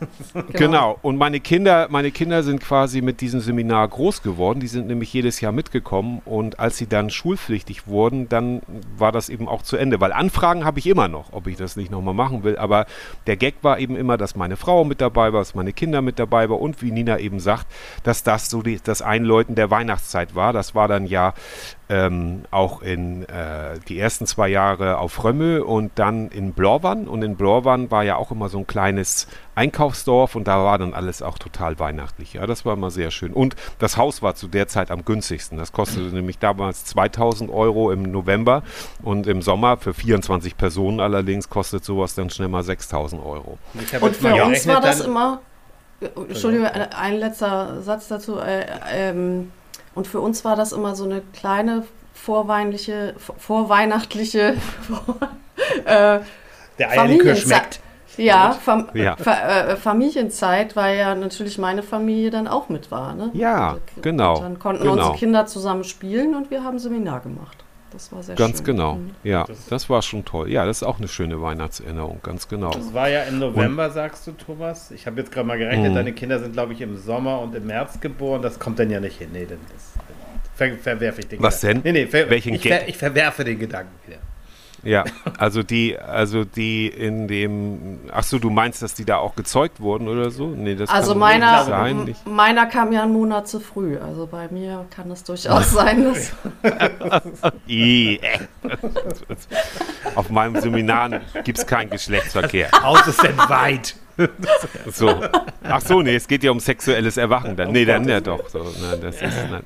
[0.53, 0.97] Genau.
[1.01, 4.59] Und meine Kinder, meine Kinder sind quasi mit diesem Seminar groß geworden.
[4.59, 6.21] Die sind nämlich jedes Jahr mitgekommen.
[6.25, 8.61] Und als sie dann schulpflichtig wurden, dann
[8.97, 9.99] war das eben auch zu Ende.
[9.99, 12.57] Weil Anfragen habe ich immer noch, ob ich das nicht nochmal machen will.
[12.57, 12.85] Aber
[13.27, 16.19] der Gag war eben immer, dass meine Frau mit dabei war, dass meine Kinder mit
[16.19, 17.67] dabei war und wie Nina eben sagt,
[18.03, 20.53] dass das so die, das Einläuten der Weihnachtszeit war.
[20.53, 21.33] Das war dann ja
[21.91, 27.05] ähm, auch in äh, die ersten zwei Jahre auf Römme und dann in Blorwan.
[27.05, 30.93] Und in Blorwan war ja auch immer so ein kleines Einkaufsdorf und da war dann
[30.93, 32.33] alles auch total weihnachtlich.
[32.33, 33.33] Ja, das war immer sehr schön.
[33.33, 35.57] Und das Haus war zu der Zeit am günstigsten.
[35.57, 38.63] Das kostete nämlich damals 2000 Euro im November
[39.03, 43.57] und im Sommer für 24 Personen allerdings kostet sowas dann schnell mal 6000 Euro.
[43.99, 45.41] Und für uns war das immer,
[45.99, 48.39] äh, Entschuldigung, ein, ein letzter Satz dazu.
[48.39, 49.51] Äh, ähm,
[49.95, 54.55] und für uns war das immer so eine kleine vorweinliche, vor- vorweihnachtliche
[55.85, 56.19] äh,
[56.79, 57.79] Der Eierlikör schmeckt.
[58.17, 59.15] Ja, Fam Ja.
[59.15, 63.15] Fa äh, Familienzeit, weil ja natürlich meine Familie dann auch mit war.
[63.15, 63.31] Ne?
[63.33, 64.93] Ja, Und genau, Dann konnten genau.
[64.95, 67.63] unsere Kinder zusammen spielen und wir haben Seminar gemacht.
[67.91, 68.65] Das war sehr Ganz schön.
[68.65, 68.95] genau.
[68.95, 69.11] Mhm.
[69.23, 70.49] Ja, Das- das war schon toll.
[70.49, 72.19] Ja, das ist auch eine schöne Weihnachtserinnerung.
[72.23, 72.71] Ganz genau.
[72.71, 74.91] Das war ja im November, sagst du, Thomas.
[74.91, 75.95] Ich habe jetzt gerade mal gerechnet, Mhm.
[75.95, 78.41] deine Kinder sind, glaube ich, im Sommer und im März geboren.
[78.41, 79.29] Das kommt dann ja nicht hin.
[79.33, 79.91] Nee, dann das,
[80.55, 81.83] ver, verwerfe ich den Was Gedanken.
[81.83, 81.93] denn?
[81.93, 84.19] Nee, nee, ver, Welchen ich, ver, ich verwerfe den Gedanken wieder.
[84.83, 85.03] Ja,
[85.37, 89.79] also die, also die in dem, ach so, du meinst, dass die da auch gezeugt
[89.79, 90.47] wurden oder so?
[90.47, 92.07] Nee, das Also kann meiner, nicht sein.
[92.07, 93.97] Ich, meiner kam ja einen Monat zu früh.
[93.97, 96.31] Also bei mir kann es durchaus sein, dass
[97.67, 98.39] I, äh.
[100.15, 102.69] Auf meinem Seminar gibt es keinen Geschlechtsverkehr.
[102.81, 103.95] Haus ist entweiht.
[104.91, 105.21] So.
[105.63, 107.55] Ach so, nee, es geht ja um sexuelles Erwachen.
[107.55, 108.47] Dann, nee, dann ja doch.
[108.49, 109.63] So, nein, das ist, nein.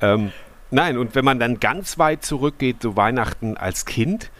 [0.00, 0.32] Ähm,
[0.70, 4.30] nein, und wenn man dann ganz weit zurückgeht, so Weihnachten als Kind,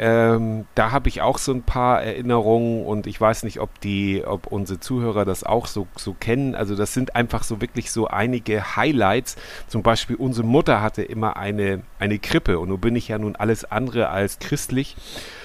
[0.00, 4.22] Ähm, da habe ich auch so ein paar Erinnerungen und ich weiß nicht, ob die,
[4.24, 6.54] ob unsere Zuhörer das auch so, so kennen.
[6.54, 9.34] Also das sind einfach so wirklich so einige Highlights.
[9.66, 13.34] Zum Beispiel unsere Mutter hatte immer eine, eine Krippe und nun bin ich ja nun
[13.34, 14.94] alles andere als christlich.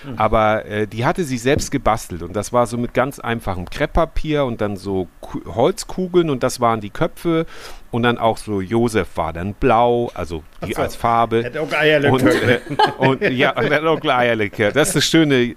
[0.06, 0.18] Mhm.
[0.18, 4.46] Aber äh, die hatte sie selbst gebastelt und das war so mit ganz einfachem Krepppapier
[4.46, 7.46] und dann so Ku Holzkugeln und das waren die Köpfe
[7.92, 11.44] und dann auch so Josef war dann blau, also die so, als Farbe.
[11.44, 12.12] Hätte auch Eierlikör.
[12.14, 14.72] Und, äh, und ja, hat auch Eierlikör.
[14.72, 15.56] Das ist eine schöne.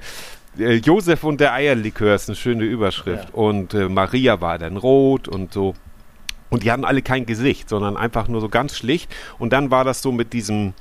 [0.58, 3.28] Äh, Josef und der Eierlikör ist eine schöne Überschrift.
[3.28, 3.34] Ja.
[3.34, 5.74] Und äh, Maria war dann rot und so.
[6.48, 9.14] Und die hatten alle kein Gesicht, sondern einfach nur so ganz schlicht.
[9.38, 10.74] Und dann war das so mit diesem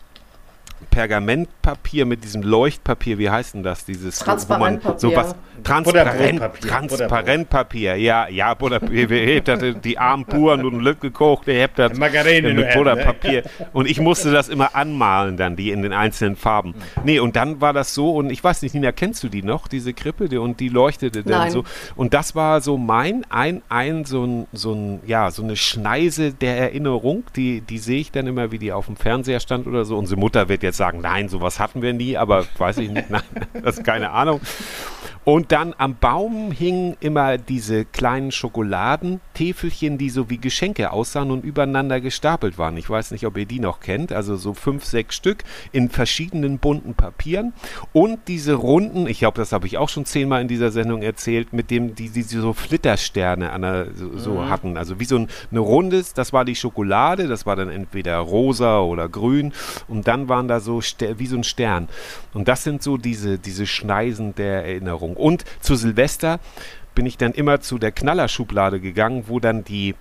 [0.90, 3.86] Pergamentpapier mit diesem Leuchtpapier, wie heißt denn das?
[3.86, 5.00] Dieses Transparentpapier.
[5.00, 9.10] So was, Transparent, Transparentpapier, ja, ja, Butterpapier.
[9.10, 13.44] ihr habt die armen Buren und Lück gekocht, ihr habt das Margarine mit Butterpapier.
[13.44, 13.68] Ne?
[13.74, 16.76] Und ich musste das immer anmalen dann, die in den einzelnen Farben.
[17.04, 19.68] Nee, und dann war das so, und ich weiß nicht, Nina, kennst du die noch,
[19.68, 20.30] diese Krippe?
[20.30, 21.52] Die, und die leuchtete dann Nein.
[21.52, 21.64] so.
[21.96, 26.34] Und das war so mein, ein, ein, so ein, so ein, ja, so eine Schneise
[26.34, 29.86] der Erinnerung, die, die sehe ich dann immer, wie die auf dem Fernseher stand oder
[29.86, 29.98] so.
[29.98, 33.24] Unsere Mutter wird jetzt sagen, nein, sowas hatten wir nie, aber weiß ich nicht, nein,
[33.54, 34.42] das ist keine Ahnung.
[35.26, 41.44] Und dann am Baum hingen immer diese kleinen Schokoladentäfelchen, die so wie Geschenke aussahen und
[41.44, 42.78] übereinander gestapelt waren.
[42.78, 44.14] Ich weiß nicht, ob ihr die noch kennt.
[44.14, 47.54] Also so fünf, sechs Stück in verschiedenen bunten Papieren.
[47.92, 51.54] Und diese runden, ich glaube, das habe ich auch schon zehnmal in dieser Sendung erzählt,
[51.54, 54.50] mit dem die, die so Flittersterne an der, so, so mhm.
[54.50, 54.78] hatten.
[54.78, 58.80] Also wie so ein, eine rundes, das war die Schokolade, das war dann entweder rosa
[58.82, 59.54] oder grün.
[59.88, 61.90] Und dann waren da so wie so ein Stern.
[62.36, 65.15] Und das sind so diese, diese Schneisen der Erinnerung.
[65.16, 66.40] Und zu Silvester
[66.94, 69.96] bin ich dann immer zu der Knallerschublade gegangen, wo dann die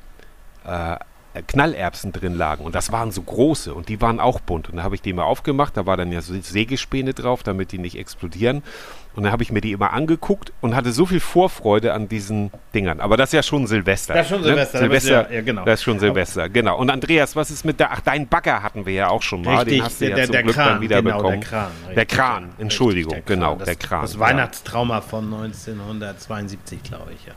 [0.64, 0.96] äh,
[1.42, 2.64] Knallerbsen drin lagen.
[2.64, 4.70] Und das waren so große und die waren auch bunt.
[4.70, 7.72] Und da habe ich die mal aufgemacht, da war dann ja so Sägespäne drauf, damit
[7.72, 8.62] die nicht explodieren.
[9.16, 12.50] Und dann habe ich mir die immer angeguckt und hatte so viel Vorfreude an diesen
[12.74, 12.98] Dingern.
[12.98, 14.12] Aber das ist ja schon Silvester.
[14.14, 14.48] Das ist schon ne?
[14.48, 14.78] Silvester.
[14.78, 15.64] Silvester ja, ja, genau.
[15.64, 16.78] Das ist schon Silvester, genau.
[16.78, 19.58] Und Andreas, was ist mit der, ach, dein Bagger hatten wir ja auch schon mal.
[19.58, 21.40] Richtig, Den hast du der, ja zum der Glück Kran, dann wieder genau, bekommen.
[21.40, 23.46] Der Kran, der Kran, Entschuldigung, richtig, der Kran.
[23.46, 24.02] genau, das, der Kran.
[24.02, 27.32] Das Weihnachtstrauma von 1972, glaube ich, ja.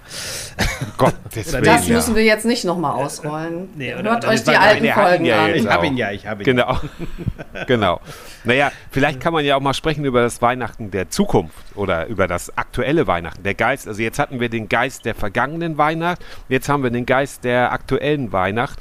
[0.98, 3.70] Gott, das, das müssen wir jetzt nicht nochmal ausrollen.
[3.76, 5.54] Nee, oder, Hört euch die alten Folgen an.
[5.54, 6.46] Ich habe ihn ja, ich habe ihn.
[6.46, 6.80] Genau,
[7.68, 8.02] genau.
[8.46, 12.28] Naja, vielleicht kann man ja auch mal sprechen über das Weihnachten der Zukunft oder über
[12.28, 13.44] das aktuelle Weihnachten.
[13.44, 17.06] Der Geist, also jetzt hatten wir den Geist der vergangenen Weihnacht, jetzt haben wir den
[17.06, 18.80] Geist der aktuellen Weihnacht.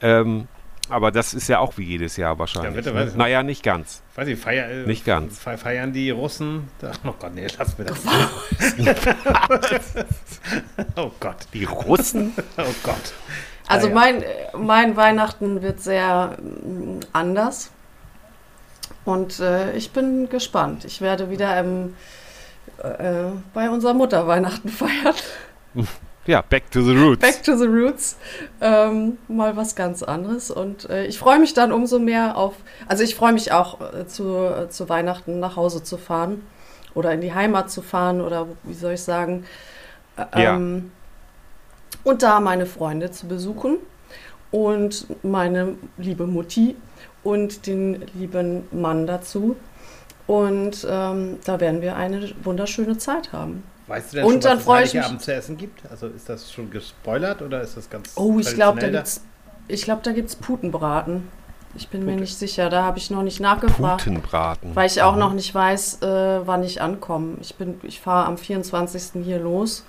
[0.00, 0.48] Ähm,
[0.88, 2.86] aber das ist ja auch wie jedes Jahr wahrscheinlich.
[2.86, 3.12] Ja, bitte, ne?
[3.16, 4.02] Naja, nicht ganz.
[4.14, 5.40] Weiß ich, feier, äh, nicht ganz.
[5.40, 6.68] Feiern die Russen?
[7.04, 7.98] Oh Gott, nee, lass mir das.
[10.96, 11.48] oh Gott.
[11.52, 12.32] Die Russen?
[12.56, 13.14] oh Gott.
[13.66, 13.94] Also ah, ja.
[13.94, 14.24] mein,
[14.56, 17.72] mein Weihnachten wird sehr mm, anders.
[19.04, 20.84] Und äh, ich bin gespannt.
[20.84, 21.94] Ich werde wieder im
[22.82, 25.22] äh, bei unserer Mutter Weihnachten feiert.
[26.26, 27.20] Ja, back to the roots.
[27.20, 28.16] Back to the roots.
[28.60, 30.50] Ähm, mal was ganz anderes.
[30.50, 32.54] Und äh, ich freue mich dann umso mehr auf,
[32.88, 36.44] also ich freue mich auch äh, zu, äh, zu Weihnachten nach Hause zu fahren
[36.94, 39.44] oder in die Heimat zu fahren oder wie soll ich sagen.
[40.32, 42.00] Ähm, ja.
[42.02, 43.76] Und da meine Freunde zu besuchen
[44.50, 46.74] und meine liebe Mutti
[47.22, 49.56] und den lieben Mann dazu.
[50.26, 53.62] Und ähm, da werden wir eine wunderschöne Zeit haben.
[53.86, 55.82] Weißt du denn und schon, was es Abend zu essen gibt?
[55.88, 59.22] Also ist das schon gespoilert oder ist das ganz Oh, ich glaube, da gibt's
[59.68, 61.28] ich glaube, da gibt's Putenbraten.
[61.74, 62.14] Ich bin Pute.
[62.14, 64.04] mir nicht sicher, da habe ich noch nicht nachgefragt.
[64.04, 64.74] Putenbraten.
[64.74, 65.20] Weil ich auch mhm.
[65.20, 67.36] noch nicht weiß, äh, wann ich ankomme.
[67.40, 69.24] Ich ich fahre am 24.
[69.24, 69.84] hier los.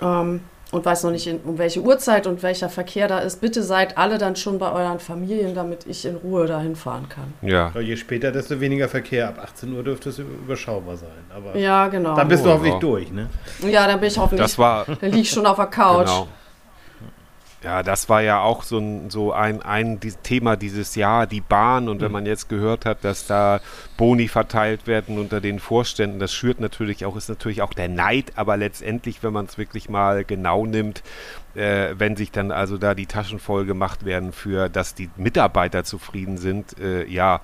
[0.00, 0.40] Ähm,
[0.74, 3.40] und weiß noch nicht, um welche Uhrzeit und welcher Verkehr da ist.
[3.40, 7.32] Bitte seid alle dann schon bei euren Familien, damit ich in Ruhe dahin fahren kann.
[7.48, 7.72] Ja.
[7.80, 9.28] Je später, desto weniger Verkehr.
[9.28, 11.08] Ab 18 Uhr dürfte es überschaubar sein.
[11.34, 12.16] Aber ja, genau.
[12.16, 13.28] Dann bist du hoffentlich durch, ne?
[13.66, 14.40] Ja, dann bin ich hoffentlich.
[14.40, 16.06] Das war, dann liege ich schon auf der Couch.
[16.06, 16.28] Genau.
[17.64, 21.88] Ja, das war ja auch so ein, so ein, ein Thema dieses Jahr, die Bahn.
[21.88, 22.12] Und wenn mhm.
[22.12, 23.60] man jetzt gehört hat, dass da
[23.96, 28.32] Boni verteilt werden unter den Vorständen, das schürt natürlich auch, ist natürlich auch der Neid.
[28.36, 31.02] Aber letztendlich, wenn man es wirklich mal genau nimmt,
[31.54, 35.84] äh, wenn sich dann also da die Taschen voll gemacht werden für, dass die Mitarbeiter
[35.84, 37.40] zufrieden sind, äh, ja,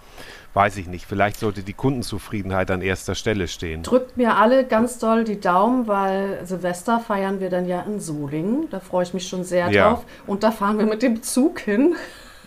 [0.54, 1.06] weiß ich nicht.
[1.06, 3.82] Vielleicht sollte die Kundenzufriedenheit an erster Stelle stehen.
[3.82, 8.68] Drückt mir alle ganz doll die Daumen, weil Silvester feiern wir dann ja in Solingen.
[8.70, 9.90] Da freue ich mich schon sehr ja.
[9.90, 10.04] drauf.
[10.26, 11.94] Und da fahren wir mit dem Zug hin.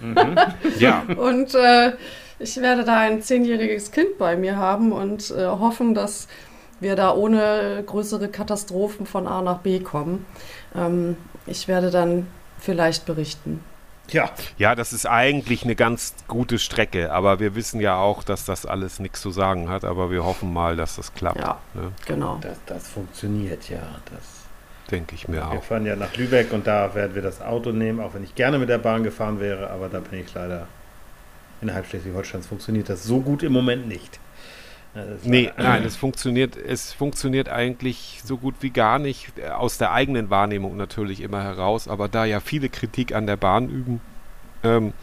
[0.01, 0.37] Mhm.
[0.79, 1.03] ja.
[1.17, 1.93] Und äh,
[2.39, 6.27] ich werde da ein zehnjähriges Kind bei mir haben und äh, hoffen, dass
[6.79, 10.25] wir da ohne größere Katastrophen von A nach B kommen.
[10.75, 12.27] Ähm, ich werde dann
[12.59, 13.61] vielleicht berichten.
[14.13, 14.29] Ja.
[14.57, 18.65] Ja, das ist eigentlich eine ganz gute Strecke, aber wir wissen ja auch, dass das
[18.65, 21.39] alles nichts zu sagen hat, aber wir hoffen mal, dass das klappt.
[21.39, 21.91] Ja, Ne?
[22.05, 22.37] genau.
[22.41, 23.79] Das, das funktioniert, ja.
[24.11, 24.21] Das,
[24.91, 25.63] Denke ich mir wir auch.
[25.63, 28.59] fahren ja nach Lübeck und da werden wir das Auto nehmen, auch wenn ich gerne
[28.59, 30.67] mit der Bahn gefahren wäre, aber da bin ich leider
[31.61, 34.19] innerhalb Schleswig-Holsteins funktioniert das so gut im Moment nicht.
[35.23, 39.91] Nee, nein, es funktioniert, es funktioniert eigentlich so gut wie gar nicht, äh, aus der
[39.91, 44.01] eigenen Wahrnehmung natürlich immer heraus, aber da ja viele Kritik an der Bahn üben,
[44.63, 44.93] ähm,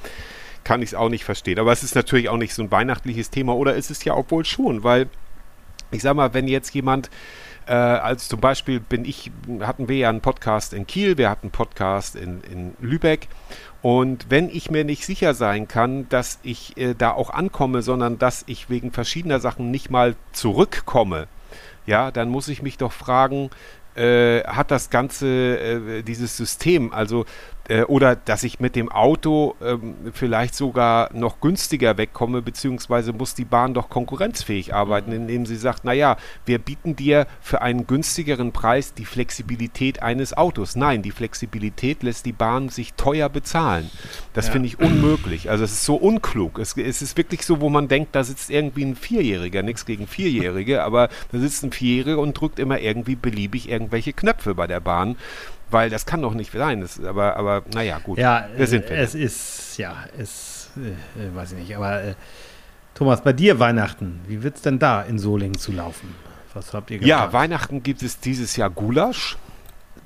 [0.62, 1.58] kann ich es auch nicht verstehen.
[1.58, 4.44] Aber es ist natürlich auch nicht so ein weihnachtliches Thema, oder ist es ja obwohl
[4.44, 5.08] schon, weil
[5.90, 7.10] ich sag mal, wenn jetzt jemand
[7.66, 11.46] äh, als zum Beispiel bin ich, hatten wir ja einen Podcast in Kiel, wir hatten
[11.46, 13.28] einen Podcast in, in Lübeck.
[13.82, 18.18] Und wenn ich mir nicht sicher sein kann, dass ich äh, da auch ankomme, sondern
[18.18, 21.28] dass ich wegen verschiedener Sachen nicht mal zurückkomme,
[21.86, 23.50] ja, dann muss ich mich doch fragen,
[23.96, 27.24] äh, hat das Ganze, äh, dieses System, also
[27.68, 33.34] äh, oder dass ich mit dem Auto ähm, vielleicht sogar noch günstiger wegkomme, beziehungsweise muss
[33.34, 38.52] die Bahn doch konkurrenzfähig arbeiten, indem sie sagt, naja, wir bieten dir für einen günstigeren
[38.52, 40.76] Preis die Flexibilität eines Autos.
[40.76, 43.90] Nein, die Flexibilität lässt die Bahn sich teuer bezahlen.
[44.32, 44.52] Das Ja.
[44.52, 45.50] finde ich unmöglich.
[45.50, 46.58] Also es ist so unklug.
[46.58, 50.06] Es, es ist wirklich so, wo man denkt, da sitzt irgendwie ein Vierjähriger, nichts gegen
[50.06, 54.80] Vierjährige, aber da sitzt ein Vierjähriger und drückt immer irgendwie beliebig irgendwelche Knöpfe bei der
[54.80, 55.16] Bahn.
[55.70, 56.80] Weil das kann doch nicht sein.
[56.80, 58.18] Das, aber, aber naja, gut.
[58.18, 60.88] Ja, Wer sind äh, wir es ist, ja, es, äh,
[61.20, 62.14] äh, weiß ich nicht, aber äh,
[62.94, 66.14] Thomas, bei dir Weihnachten, wie wird es denn da in Solingen zu laufen?
[66.54, 67.32] Was habt ihr Ja, geplant?
[67.32, 69.36] Weihnachten gibt es dieses Jahr Gulasch.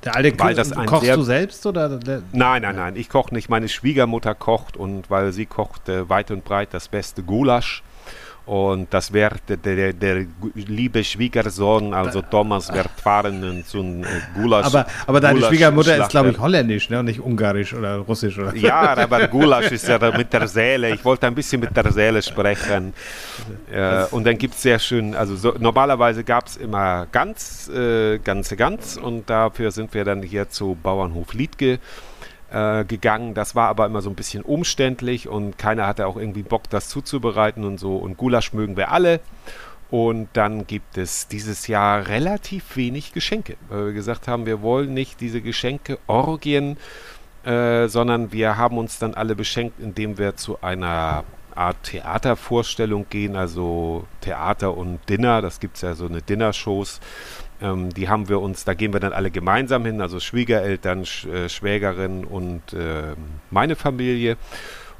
[0.04, 1.98] Der alte weil das kochst du selbst oder?
[1.98, 3.48] Der, Nein, nein, nein, ich koche nicht.
[3.48, 7.82] Meine Schwiegermutter kocht und weil sie kocht äh, weit und breit das beste Gulasch.
[8.46, 14.06] Und das wird der, der, liebe Schwiegersohn, also Thomas, wird fahren und so ein äh,
[14.34, 14.66] Gulasch.
[14.66, 17.02] aber, aber deine Gulasch- Schwiegermutter ist, glaube ich, holländisch, ne?
[17.02, 20.90] Nicht ungarisch oder russisch oder Ja, aber Gulasch ist ja mit der Seele.
[20.94, 22.92] Ich wollte ein bisschen mit der Seele sprechen.
[23.72, 28.18] Äh, und dann gibt es sehr schön, also so, normalerweise gab es immer ganz, äh,
[28.18, 31.78] ganze Gans und dafür sind wir dann hier zu Bauernhof Liedke
[32.54, 33.34] äh, gegangen.
[33.34, 36.88] Das war aber immer so ein bisschen umständlich und keiner hatte auch irgendwie Bock, das
[36.88, 37.96] zuzubereiten und so.
[37.96, 39.20] Und Gulasch mögen wir alle.
[39.90, 44.94] Und dann gibt es dieses Jahr relativ wenig Geschenke, weil wir gesagt haben, wir wollen
[44.94, 46.78] nicht diese Geschenke Orgien
[47.44, 53.36] äh, sondern wir haben uns dann alle beschenkt, indem wir zu einer Art Theatervorstellung gehen,
[53.36, 55.42] also Theater und Dinner.
[55.42, 57.00] Das gibt es ja so eine Dinnershows.
[57.60, 61.26] Ähm, die haben wir uns, da gehen wir dann alle gemeinsam hin, also Schwiegereltern, Sch
[61.26, 63.14] äh, Schwägerin und äh,
[63.50, 64.36] meine Familie.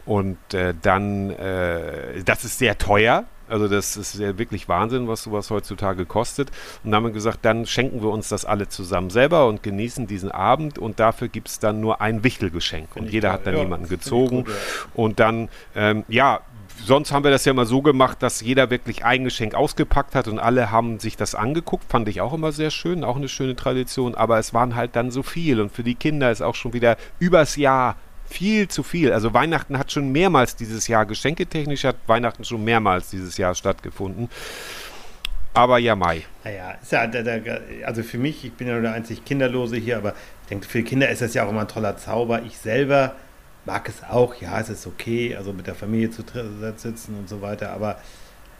[0.07, 3.25] Und äh, dann, äh, das ist sehr teuer.
[3.49, 6.51] Also das ist ja wirklich Wahnsinn, was sowas heutzutage kostet.
[6.83, 10.07] Und dann haben wir gesagt, dann schenken wir uns das alle zusammen selber und genießen
[10.07, 10.79] diesen Abend.
[10.79, 12.97] Und dafür gibt es dann nur ein Wichtelgeschenk.
[12.97, 14.45] Und jeder hat dann Ja, jemanden gezogen.
[14.45, 14.55] gut, ja.
[14.95, 16.41] Und dann, ähm, ja,
[16.83, 20.29] sonst haben wir das ja immer so gemacht, dass jeder wirklich ein Geschenk ausgepackt hat
[20.29, 21.85] und alle haben sich das angeguckt.
[21.89, 24.15] Fand ich auch immer sehr schön, auch eine schöne Tradition.
[24.15, 25.61] Aber es waren halt dann so viel.
[25.61, 27.97] Und für die Kinder ist auch schon wieder übers Jahr
[28.29, 29.13] viel zu viel.
[29.13, 34.29] Also Weihnachten hat schon mehrmals dieses Jahr, geschenketechnisch hat Weihnachten schon mehrmals dieses Jahr stattgefunden.
[35.53, 36.25] Aber ja, Mai.
[36.43, 36.75] Naja,
[37.85, 40.83] also für mich, ich bin ja nur der einzig Kinderlose hier, aber ich denke, für
[40.83, 42.43] Kinder ist das ja auch immer ein toller Zauber.
[42.43, 43.15] Ich selber
[43.65, 46.23] mag es auch, ja, es ist okay, also mit der Familie zu
[46.77, 47.99] sitzen und so weiter, aber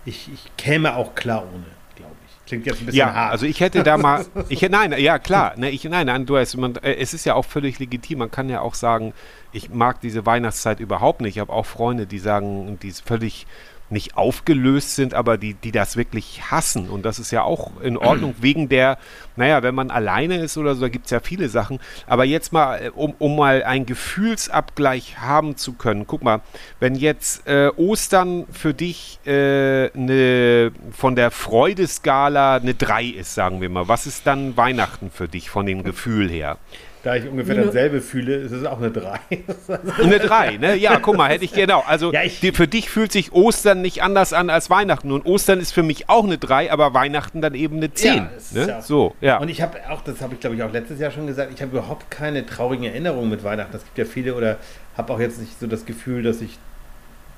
[0.05, 1.65] ich, ich käme auch klar ohne,
[1.95, 2.47] glaube ich.
[2.47, 3.33] Klingt jetzt ein bisschen Ja, hart.
[3.33, 6.37] also ich hätte da mal, ich hätte, nein, ja klar, ne, ich, nein, nein, du
[6.37, 8.19] hast, man, äh, es ist ja auch völlig legitim.
[8.19, 9.15] Man kann ja auch sagen,
[9.53, 11.37] ich mag diese Weihnachtszeit überhaupt nicht.
[11.37, 13.47] Ich habe auch Freunde, die sagen, die völlig
[13.95, 16.91] nicht aufgelöst sind, aber die, die das wirklich hassen.
[16.91, 18.99] Und das ist ja auch in Ordnung, wegen der,
[19.37, 21.81] naja, wenn man alleine ist oder so, da gibt es ja viele Sachen.
[22.07, 26.07] Aber jetzt mal, äh, um, um mal einen Gefühlsabgleich haben zu können.
[26.07, 26.43] Guck mal,
[26.81, 33.63] wenn jetzt äh, Ostern für dich äh, eine, von der Freudeskala eine 3 ist, sagen
[33.63, 36.59] wir mal, was ist dann Weihnachten für dich von dem Gefühl her?
[37.05, 39.21] Da ich ungefähr Minus- dasselbe fühle, ist es auch eine 3.
[40.03, 40.75] Eine 3, ne?
[40.75, 41.85] Ja, guck mal, hätte ich genau.
[41.87, 45.13] Also Ja, ich- die, für dich fühlt sich Ostern nicht anders an als Weihnachten.
[45.13, 48.15] Und Ostern ist für mich auch eine 3, aber Weihnachten dann eben eine 10.
[48.17, 48.69] Ja, ne?
[48.69, 49.37] ja- So, ja.
[49.39, 51.61] Und ich habe auch, das habe ich glaube ich auch letztes Jahr schon gesagt, ich
[51.63, 53.77] habe überhaupt keine traurigen Erinnerungen mit Weihnachten.
[53.77, 54.57] Es gibt ja viele oder
[54.97, 56.59] habe auch jetzt nicht so das Gefühl, dass ich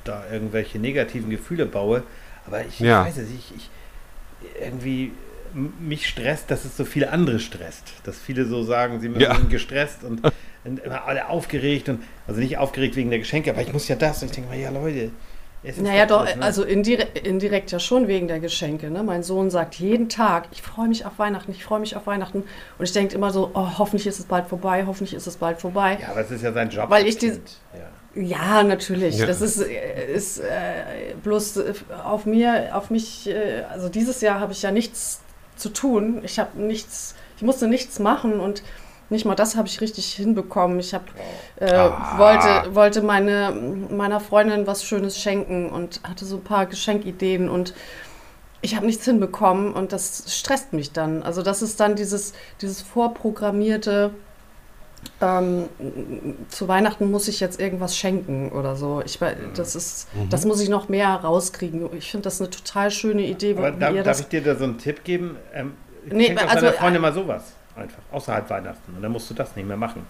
[0.05, 2.05] da irgendwelche negativen Gefühle baue.
[2.47, 3.03] Aber ich, Ja.
[3.03, 3.71] ich weiß es, ich, ich
[4.65, 5.11] irgendwie
[5.81, 7.85] mich stresst, dass es so viele andere stresst.
[8.05, 9.35] Dass viele so sagen, sie Ja.
[9.35, 10.21] sind gestresst und,
[10.65, 13.97] und immer alle aufgeregt und also nicht aufgeregt wegen der Geschenke, aber ich muss ja
[13.97, 14.23] das.
[14.23, 15.11] Und ich denke mal, ja Leute,
[15.63, 16.43] Es ist Naja, doch, das, ne?
[16.43, 18.91] also indirekt, indirekt ja schon wegen der Geschenke.
[18.91, 19.03] Ne?
[19.03, 22.45] Mein Sohn sagt jeden Tag, ich freue mich auf Weihnachten, ich freue mich auf Weihnachten.
[22.79, 25.59] Und ich denke immer so, oh, hoffentlich ist es bald vorbei, hoffentlich ist es bald
[25.61, 25.99] vorbei.
[26.01, 26.91] Ja, aber es ist ja sein Job.
[26.91, 27.29] Weil ich die-.
[27.75, 27.91] Ja.
[28.19, 29.19] Ja, natürlich.
[29.19, 29.27] Ja.
[29.27, 30.45] Das ist, ist äh,
[31.23, 31.61] bloß
[32.05, 35.21] auf mir, auf mich, äh, also dieses Jahr habe ich ja nichts
[35.57, 36.21] zu tun.
[36.25, 38.63] Ich habe nichts, ich musste nichts machen und
[39.09, 40.81] nicht mal das habe ich richtig hinbekommen.
[40.81, 41.05] Ich habe
[41.61, 42.19] äh, Ah.
[42.19, 43.53] wollte, wollte meine,
[43.91, 47.73] meiner Freundin was Schönes schenken und hatte so ein paar Geschenkideen und
[48.63, 51.23] ich habe nichts hinbekommen und das stresst mich dann.
[51.23, 54.11] Also das ist dann dieses, dieses vorprogrammierte,
[55.21, 55.69] ähm,
[56.49, 59.03] zu Weihnachten muss ich jetzt irgendwas schenken oder so.
[59.05, 61.89] Ich, wei- das, ist, das muss ich noch mehr rauskriegen.
[61.97, 64.79] Ich finde das eine total schöne Idee, Aber darf das ich dir da so einen
[64.79, 65.37] Tipp geben?
[65.55, 65.75] Ähm,
[66.09, 67.43] Nee, schenk also, deiner Freundin äh, mal sowas.
[67.75, 67.99] Einfach.
[68.13, 68.95] Außerhalb Weihnachten.
[68.95, 70.07] Und dann musst du das nicht mehr machen.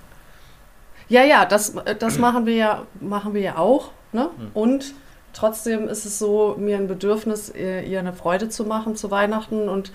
[1.08, 3.90] Ja, ja, das, das machen wir ja, machen wir ja auch.
[4.12, 4.28] Ne?
[4.54, 4.92] Und
[5.32, 9.68] trotzdem ist es so, mir ein Bedürfnis, ihr ihr eine Freude zu machen zu Weihnachten.
[9.68, 9.90] Und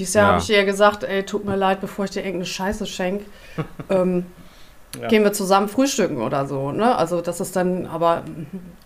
[0.00, 0.32] dieses Jahr Ja.
[0.32, 3.24] habe ich ihr gesagt, ey, tut mir leid, bevor ich dir irgendeine Scheiße schenke,
[3.90, 4.26] ähm,
[5.00, 5.06] Ja.
[5.06, 6.72] gehen wir zusammen frühstücken oder so.
[6.72, 6.96] Ne?
[6.96, 8.24] Also das ist dann, aber,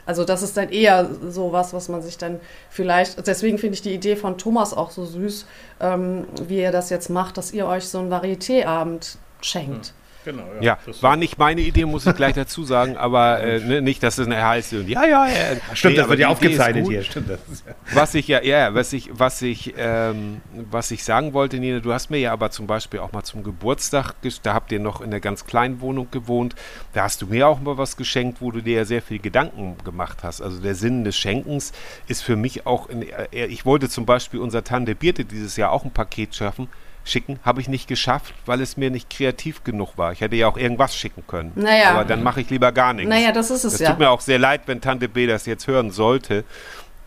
[0.05, 3.81] also das ist dann eher so was, was man sich dann vielleicht, deswegen finde ich
[3.83, 5.47] die Idee von Thomas auch so süß,
[5.81, 9.95] ähm, wie er das jetzt macht, dass ihr euch so einen Varieté-Abend schenkt.
[10.25, 13.83] Genau, Ja, Das- war nicht meine Idee, muss ich gleich dazu sagen, aber äh, ne,
[13.83, 15.35] nicht, dass es eine heiße und ja, ja, ja.
[15.75, 17.03] Stimmt, Nee, das wird ja aufgezeichnet hier.
[17.03, 17.75] Stimmt, das ist ja.
[17.93, 21.93] Was ich ja, ja, was ich, was ich, ähm, was ich sagen wollte, Nina, du
[21.93, 25.09] hast mir ja aber zum Beispiel auch mal zum Geburtstag, da habt ihr noch in
[25.09, 26.55] einer ganz kleinen Wohnung gewohnt,
[26.95, 29.77] da hast du mir auch mal was geschenkt, wo du dir ja sehr viel Gedanken
[29.85, 30.41] gemacht hast.
[30.41, 31.73] Also der Sinn des Schenkens
[32.09, 35.71] ist für mich auch, in, äh, ich wollte zum Beispiel unser Tante Birte dieses Jahr
[35.73, 36.69] auch ein Paket schaffen,
[37.05, 40.13] schicken, habe ich nicht geschafft, weil es mir nicht kreativ genug war.
[40.13, 41.53] Ich hätte ja auch irgendwas schicken können.
[41.55, 41.91] Naja.
[41.91, 43.09] Aber dann mache ich lieber gar nichts.
[43.09, 43.91] Naja, das ist es Das ja.
[43.91, 46.45] tut mir auch sehr leid, wenn Tante B das jetzt hören sollte.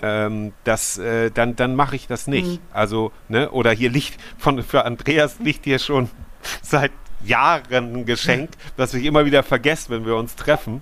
[0.01, 2.45] Ähm, das, äh, dann dann mache ich das nicht.
[2.45, 2.59] Mhm.
[2.71, 6.09] Also, ne, oder hier liegt von für Andreas liegt hier schon
[6.61, 6.91] seit
[7.23, 10.79] Jahren ein Geschenk, das ich immer wieder vergesse, wenn wir uns treffen.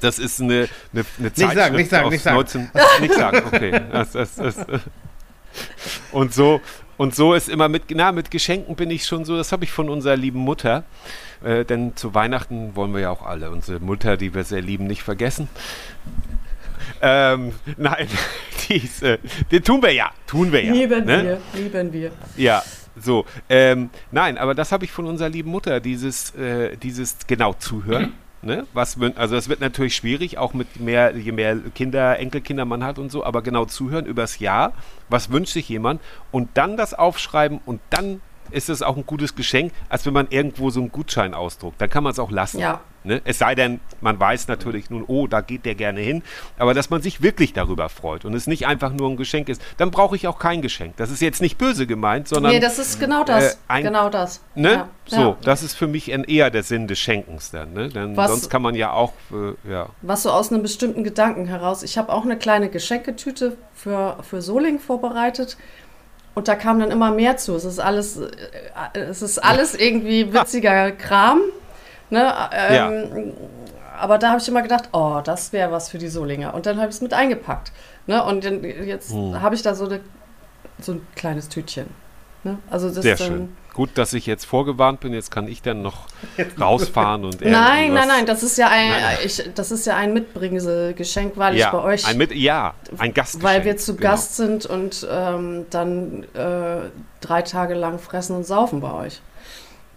[0.00, 2.36] Das ist eine, eine, eine sagen, Zeitschrift nicht sagen, aus nicht sagen.
[2.36, 2.70] 19
[3.00, 3.80] nicht sagen, okay.
[3.92, 4.78] Das, das, das, äh.
[6.12, 6.60] und so
[7.00, 9.72] und so ist immer mit, na, mit Geschenken bin ich schon so, das habe ich
[9.72, 10.84] von unserer lieben Mutter.
[11.42, 14.86] Äh, denn zu Weihnachten wollen wir ja auch alle unsere Mutter, die wir sehr lieben,
[14.86, 15.48] nicht vergessen.
[17.00, 18.06] Ähm, nein,
[18.68, 19.16] die, ist, äh,
[19.50, 20.74] die tun wir ja, tun wir ja.
[20.74, 21.40] Lieben ne?
[21.54, 22.12] wir, lieben wir.
[22.36, 22.62] Ja,
[23.00, 23.24] so.
[23.48, 28.12] Ähm, nein, aber das habe ich von unserer lieben Mutter, dieses, äh, dieses genau zuhören.
[28.42, 28.66] Ne?
[28.72, 32.98] Was, also das wird natürlich schwierig, auch mit mehr, je mehr Kinder, Enkelkinder man hat
[32.98, 34.72] und so, aber genau zuhören übers Jahr,
[35.10, 36.00] was wünscht sich jemand
[36.30, 40.26] und dann das aufschreiben und dann ist es auch ein gutes Geschenk, als wenn man
[40.30, 41.80] irgendwo so einen Gutschein ausdruckt.
[41.80, 42.58] Dann kann man es auch lassen.
[42.58, 42.80] Ja.
[43.02, 43.22] Ne?
[43.24, 46.22] Es sei denn, man weiß natürlich nun, oh, da geht der gerne hin.
[46.58, 49.62] Aber dass man sich wirklich darüber freut und es nicht einfach nur ein Geschenk ist,
[49.78, 50.96] dann brauche ich auch kein Geschenk.
[50.98, 53.54] Das ist jetzt nicht böse gemeint, sondern Nee, das ist genau das.
[53.54, 54.42] äh, ein- genau das.
[54.54, 54.72] ne?
[54.72, 55.36] Ja, so, ja.
[55.42, 57.72] das ist für mich eher der Sinn des Schenkens dann.
[57.72, 57.88] Ne?
[57.88, 59.88] Denn Was- sonst kann man ja auch, äh, ja.
[60.02, 61.82] Was so aus einem bestimmten Gedanken heraus.
[61.82, 65.56] Ich habe auch eine kleine Geschenketüte für, für Soling vorbereitet.
[66.34, 67.54] Und da kam dann immer mehr zu.
[67.56, 68.28] Es ist alles, äh,
[68.98, 71.40] es ist alles irgendwie witziger Kram.
[72.10, 72.32] Ne?
[72.52, 73.32] Ähm,
[73.98, 76.54] Aber da habe ich immer gedacht, oh, das wäre was für die Solinger.
[76.54, 77.70] Und dann habe ich es mit eingepackt.
[78.06, 78.22] Ne?
[78.24, 79.40] Und dann, jetzt Hm.
[79.40, 80.00] habe ich da so, eine,
[80.80, 81.86] so ein kleines Tütchen.
[82.44, 82.58] Ne?
[82.70, 83.56] Also das Sehr dann, schön.
[83.74, 85.12] Gut, dass ich jetzt vorgewarnt bin.
[85.12, 86.06] Jetzt kann ich dann noch
[86.60, 89.18] rausfahren und Nein, nein, nein, das ist ja ein, nein.
[89.24, 93.14] Ich, das ist ja ein Mitbringselgeschenk, weil ja, ich bei euch ein mit, ja, ein
[93.14, 93.44] Gastgeschenk.
[93.44, 94.10] Weil wir zu genau.
[94.10, 99.20] Gast sind und ähm, dann äh, drei Tage lang fressen und saufen bei euch.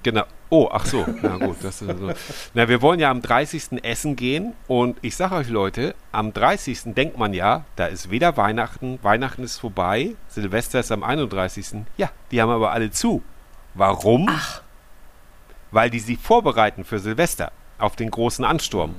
[0.03, 0.25] Genau.
[0.53, 1.03] Oh, ach so.
[1.23, 1.55] Na gut.
[1.63, 2.13] Das ist so.
[2.53, 3.83] Na, wir wollen ja am 30.
[3.83, 6.93] essen gehen und ich sage euch Leute, am 30.
[6.93, 11.85] denkt man ja, da ist weder Weihnachten, Weihnachten ist vorbei, Silvester ist am 31.
[11.97, 13.23] Ja, die haben aber alle zu.
[13.73, 14.27] Warum?
[14.29, 14.61] Ach.
[15.71, 18.93] Weil die sich vorbereiten für Silvester auf den großen Ansturm.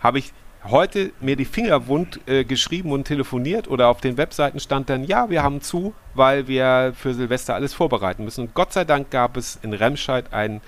[0.00, 0.34] Habe ich
[0.64, 5.04] heute mir die Finger wund äh, geschrieben und telefoniert oder auf den Webseiten stand dann,
[5.04, 8.42] ja, wir haben zu, weil wir für Silvester alles vorbereiten müssen.
[8.42, 10.60] Und Gott sei Dank gab es in Remscheid einen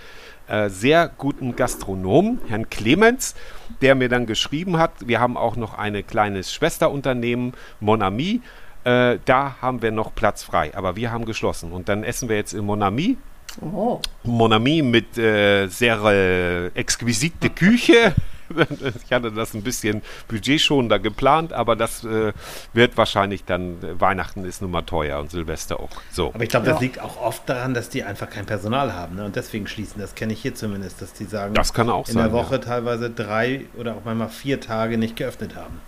[0.48, 3.34] äh, sehr guten Gastronomen, Herrn Clemens,
[3.80, 8.40] der mir dann geschrieben hat, wir haben auch noch ein kleines Schwesterunternehmen, Monami,
[8.84, 11.72] äh, da haben wir noch Platz frei, aber wir haben geschlossen.
[11.72, 13.16] Und dann essen wir jetzt in Monami,
[13.60, 14.00] Oh.
[14.24, 18.14] Mon Ami mit äh, sehr äh, exquisite Küche.
[19.04, 22.32] Ich hatte das ein bisschen budgetschonender geplant, aber das äh,
[22.72, 25.90] wird wahrscheinlich dann, äh, Weihnachten ist nun mal teuer und Silvester auch.
[26.10, 26.32] So.
[26.34, 26.80] Aber ich glaube, das Ja.
[26.82, 29.16] liegt auch oft daran, dass die einfach kein Personal haben.
[29.16, 29.24] Ne?
[29.24, 30.00] Und deswegen schließen.
[30.00, 32.24] Das kenne ich hier zumindest, dass die sagen, Das kann auch in sein.
[32.24, 35.80] der Woche teilweise drei oder auch manchmal vier Tage nicht geöffnet haben.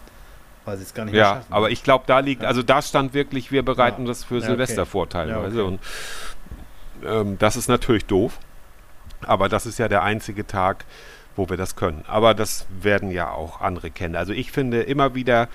[0.64, 1.52] weil sie es gar nicht mehr Ja, schaffen.
[1.52, 4.08] aber ich glaube, da liegt, also da stand wirklich, wir bereiten Ja.
[4.08, 4.46] das für Ja, okay.
[4.48, 5.58] Silvester vor teilweise.
[5.58, 5.72] Ja, okay.
[5.74, 5.80] Und
[7.04, 8.38] ähm, das ist natürlich doof.
[9.24, 10.84] Aber das ist ja der einzige Tag,
[11.36, 12.04] wo wir das können.
[12.06, 14.16] Aber das werden ja auch andere kennen.
[14.16, 15.48] Also ich finde immer wieder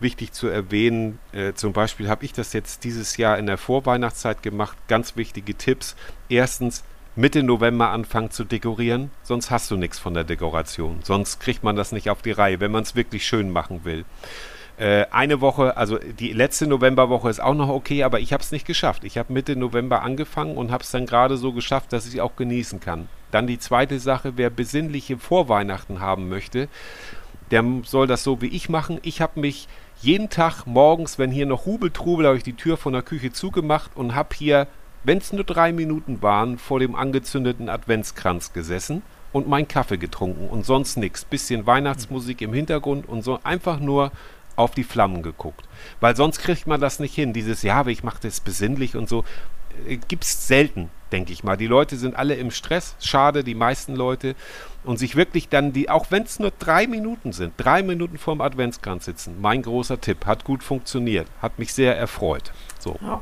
[0.00, 4.42] wichtig zu erwähnen, äh, zum Beispiel habe ich das jetzt dieses Jahr in der Vorweihnachtszeit
[4.42, 4.76] gemacht.
[4.86, 5.96] Ganz wichtige Tipps.
[6.28, 6.84] Erstens,
[7.16, 11.00] Mitte November anfangen zu dekorieren, sonst hast du nichts von der Dekoration.
[11.02, 14.04] Sonst kriegt man das nicht auf die Reihe, wenn man es wirklich schön machen will.
[14.78, 18.52] Äh, eine Woche, also die letzte Novemberwoche ist auch noch okay, aber ich habe es
[18.52, 19.02] nicht geschafft.
[19.02, 22.36] Ich habe Mitte November angefangen und habe es dann gerade so geschafft, dass ich auch
[22.36, 23.08] genießen kann.
[23.30, 26.68] Dann die zweite Sache, wer besinnliche Vorweihnachten haben möchte,
[27.50, 28.98] der soll das so wie ich machen.
[29.02, 29.68] Ich habe mich
[30.00, 33.90] jeden Tag morgens, wenn hier noch Hubeltrubel, habe ich die Tür von der Küche zugemacht
[33.96, 34.66] und habe hier,
[35.04, 39.02] wenn es nur drei Minuten waren, vor dem angezündeten Adventskranz gesessen
[39.32, 41.24] und meinen Kaffee getrunken und sonst nichts.
[41.24, 44.12] Bisschen Weihnachtsmusik im Hintergrund und so einfach nur
[44.56, 45.68] auf die Flammen geguckt.
[46.00, 47.32] Weil sonst kriegt man das nicht hin.
[47.32, 49.24] Dieses, ja, ich mache das besinnlich und so.
[49.86, 51.56] Äh, gibt's selten, denke ich mal.
[51.56, 52.94] Die Leute sind alle im Stress.
[53.00, 54.34] Schade, die meisten Leute.
[54.84, 58.40] Und sich wirklich dann die, auch wenn es nur drei Minuten sind, drei Minuten vorm
[58.40, 59.36] Adventskranz sitzen.
[59.40, 60.24] Mein großer Tipp.
[60.26, 61.26] Hat gut funktioniert.
[61.42, 62.52] Hat mich sehr erfreut.
[62.78, 62.96] So.
[63.02, 63.20] Ja.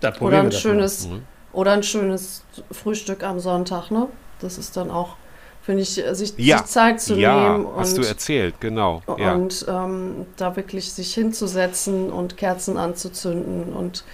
[0.00, 1.22] Da Oder ein wir das schönes, Mhm.
[1.52, 4.08] oder ein schönes Frühstück am Sonntag, ne?
[4.40, 5.16] Das ist dann auch,
[5.62, 6.58] finde ich, sich, Ja.
[6.58, 9.02] sich Zeit zu ja, nehmen hast du und, erzählt, genau.
[9.18, 9.32] Ja.
[9.34, 14.04] und ähm, da wirklich sich hinzusetzen und Kerzen anzuzünden und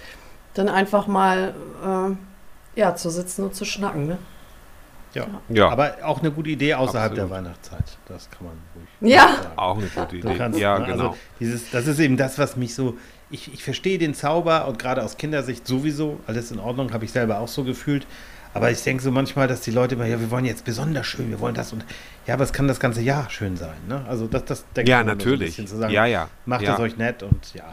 [0.53, 2.15] dann einfach mal äh,
[2.75, 4.17] ja, zu sitzen und zu schnacken, ne?
[5.13, 5.27] Ja.
[5.49, 5.69] ja.
[5.69, 7.31] Aber auch eine gute Idee außerhalb Absolut.
[7.31, 7.97] der Weihnachtszeit.
[8.07, 9.27] Das kann man ruhig Ja.
[9.27, 9.57] sagen.
[9.57, 10.35] auch eine gute Idee.
[10.37, 11.03] kannst, ja, ne, genau.
[11.09, 12.97] Also dieses, das ist eben das, was mich so.
[13.29, 17.11] Ich, ich verstehe den Zauber und gerade aus Kindersicht sowieso, alles in Ordnung, habe ich
[17.11, 18.05] selber auch so gefühlt.
[18.55, 21.31] Aber ich denke so manchmal, dass die Leute immer, ja, wir wollen jetzt besonders schön,
[21.31, 21.83] wir wollen das und
[22.27, 23.73] ja, aber es kann das ganze Jahr schön sein.
[23.87, 24.05] Ne?
[24.07, 25.49] Also das, das denke ja, ich immer so ein natürlich.
[25.49, 26.29] bisschen zu sagen, ja, ja.
[26.45, 26.75] Macht ja.
[26.75, 27.63] es euch nett und ja.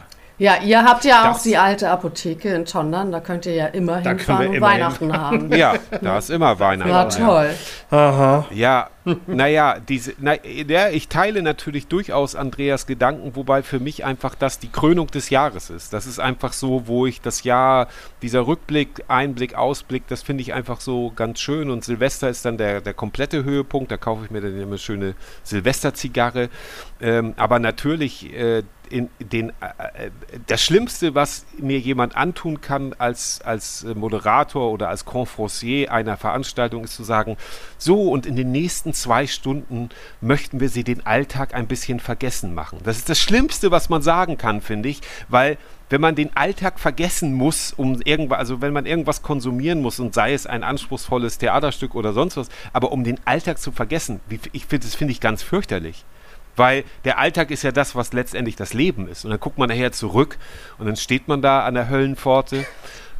[0.41, 3.67] Ja, ihr habt ja auch Das- die alte Apotheke in Tondern, da könnt ihr ja
[3.67, 4.79] immer hinfahren wir und immer hin.
[4.81, 5.51] Weihnachten haben.
[5.55, 6.89] Ja, da ist immer Weihnachten.
[6.89, 7.49] Ja, toll.
[7.91, 8.47] Aha.
[8.49, 8.89] Ja,
[9.27, 14.57] naja, diese, na, ja, ich teile natürlich durchaus Andreas Gedanken, wobei für mich einfach das
[14.57, 15.93] die Krönung des Jahres ist.
[15.93, 17.87] Das ist einfach so, wo ich das Jahr,
[18.23, 21.69] dieser Rückblick, Einblick, Ausblick, das finde ich einfach so ganz schön.
[21.69, 23.91] Und Silvester ist dann der, der komplette Höhepunkt.
[23.91, 25.13] Da kaufe ich mir dann immer eine schöne
[25.43, 26.49] Silvesterzigarre.
[26.99, 30.11] Ähm, aber natürlich, äh, in den, äh, äh,
[30.47, 36.17] das Schlimmste, was mir jemand antun kann als, als äh, Moderator oder als Confrancier einer
[36.17, 37.37] Veranstaltung, ist zu sagen,
[37.77, 39.89] so und in den nächsten zwei Stunden
[40.19, 42.79] möchten wir Sie den Alltag ein bisschen vergessen machen.
[42.83, 45.57] Das ist das Schlimmste, was man sagen kann, finde ich, weil
[45.91, 50.13] wenn man den Alltag vergessen muss, um irgendwas, also wenn man irgendwas konsumieren muss und
[50.13, 54.39] sei es ein anspruchsvolles Theaterstück oder sonst was, aber um den Alltag zu vergessen, wie,
[54.53, 56.05] ich das finde ich ganz fürchterlich.
[56.61, 59.25] Weil der Alltag ist ja das, was letztendlich das Leben ist.
[59.25, 60.37] Und dann guckt man nachher zurück
[60.77, 62.65] und dann steht man da an der Höllenpforte,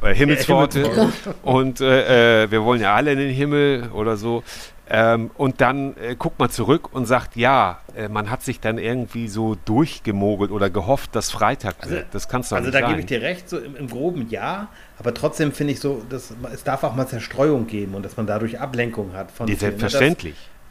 [0.02, 1.10] äh, Himmelspforte
[1.42, 4.42] und äh, äh, wir wollen ja alle in den Himmel oder so.
[4.88, 8.78] Ähm, und dann äh, guckt man zurück und sagt, ja, äh, man hat sich dann
[8.78, 12.06] irgendwie so durchgemogelt oder gehofft, dass Freitag wird.
[12.12, 12.90] Das kannst du Also nicht da sein.
[12.90, 14.68] gebe ich dir recht, so im, im groben ja,
[14.98, 18.26] aber trotzdem finde ich so, dass, es darf auch mal Zerstreuung geben und dass man
[18.26, 20.16] dadurch Ablenkung hat von Die vielen, ne?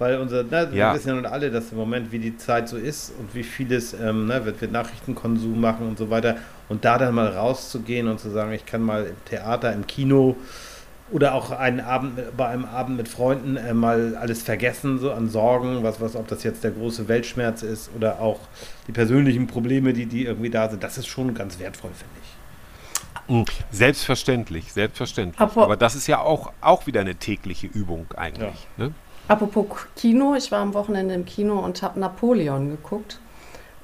[0.01, 0.93] Weil unser, ne, wir Ja.
[0.95, 3.93] wissen ja nun alle, dass im Moment, wie die Zeit so ist und wie vieles,
[3.93, 6.37] ähm, ne, wird wir Nachrichtenkonsum machen und so weiter.
[6.69, 10.35] Und da dann mal rauszugehen und zu sagen, ich kann mal im Theater, im Kino
[11.11, 15.11] oder auch einen Abend mit- bei einem Abend mit Freunden äh, mal alles vergessen, so
[15.11, 18.39] an Sorgen, was, was, ob das jetzt der große Weltschmerz ist oder auch
[18.87, 22.31] die persönlichen Probleme, die, die irgendwie da sind, das ist schon ganz wertvoll, finde ich.
[23.35, 25.39] Mm, Selbstverständlich, selbstverständlich.
[25.39, 28.67] Aber- Aber das ist ja auch, auch wieder eine tägliche Übung eigentlich.
[28.77, 28.93] Ne?
[29.31, 29.65] Apropos
[29.95, 33.19] Kino, ich war am Wochenende im Kino und habe Napoleon geguckt.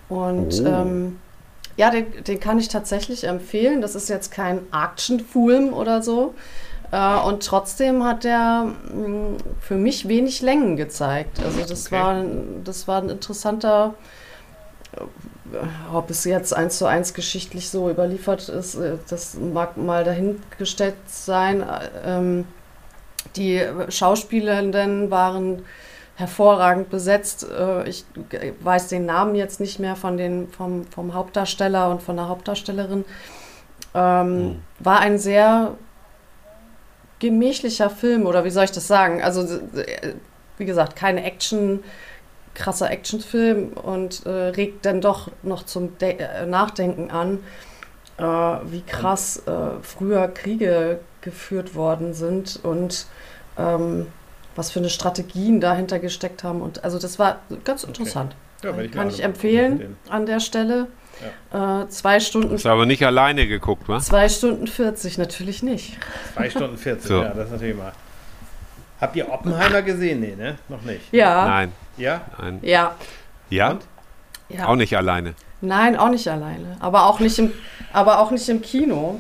[0.09, 0.67] Und Oh.
[0.67, 1.19] ähm,
[1.77, 3.81] ja, den, den kann ich tatsächlich empfehlen.
[3.81, 6.33] Das ist jetzt kein Actionfilm oder so.
[6.91, 11.41] Äh, und trotzdem hat er mh, für mich wenig Längen gezeigt.
[11.41, 11.95] Also das, Okay.
[11.95, 12.23] war,
[12.63, 13.93] das war ein interessanter,
[14.95, 15.57] äh,
[15.93, 20.95] ob es jetzt eins zu eins geschichtlich so überliefert ist, äh, das mag mal dahingestellt
[21.07, 21.61] sein.
[21.61, 22.45] Äh, Ähm,
[23.35, 25.63] die Schauspielenden waren
[26.15, 27.47] hervorragend besetzt.
[27.49, 28.05] Äh, Ich
[28.61, 33.05] weiß den Namen jetzt nicht mehr von den, vom, vom Hauptdarsteller und von der Hauptdarstellerin.
[33.93, 34.61] Ähm, Mhm.
[34.79, 35.75] War ein sehr
[37.19, 39.21] gemächlicher Film, oder wie soll ich das sagen?
[39.23, 39.59] Also,
[40.57, 41.83] wie gesagt, keine Action,
[42.53, 47.39] krasser Actionfilm und äh, regt dann doch noch zum De äh, Nachdenken an,
[48.17, 48.23] äh,
[48.71, 50.99] wie krass äh, früher Kriege
[51.31, 53.05] geführt worden sind und
[53.57, 54.07] ähm,
[54.55, 56.61] was für eine Strategien dahinter gesteckt haben.
[56.61, 58.33] Und also das war ganz interessant.
[58.63, 60.87] Ja, werde ich Kann ich empfehlen an der Stelle.
[61.51, 64.05] Äh, zwei Stunden, Hast du aber nicht alleine geguckt, was?
[64.05, 65.97] zwei Stunden 40, natürlich nicht.
[66.35, 67.21] 2 Stunden 40, So.
[67.23, 67.91] ja, das ist natürlich mal.
[69.01, 70.19] Habt ihr Oppenheimer gesehen?
[70.21, 70.57] Nee, ne?
[70.69, 71.01] Noch nicht.
[71.11, 72.21] Ja, Nein, Ja?
[72.39, 72.59] nein.
[72.61, 72.95] ja,
[73.49, 73.71] Ja?
[73.71, 73.81] Und?
[74.49, 74.67] ja.
[74.67, 75.33] Auch nicht alleine.
[75.61, 76.77] Nein, auch nicht alleine.
[76.79, 77.51] Aber auch nicht im,
[77.93, 79.19] aber auch nicht im Kino.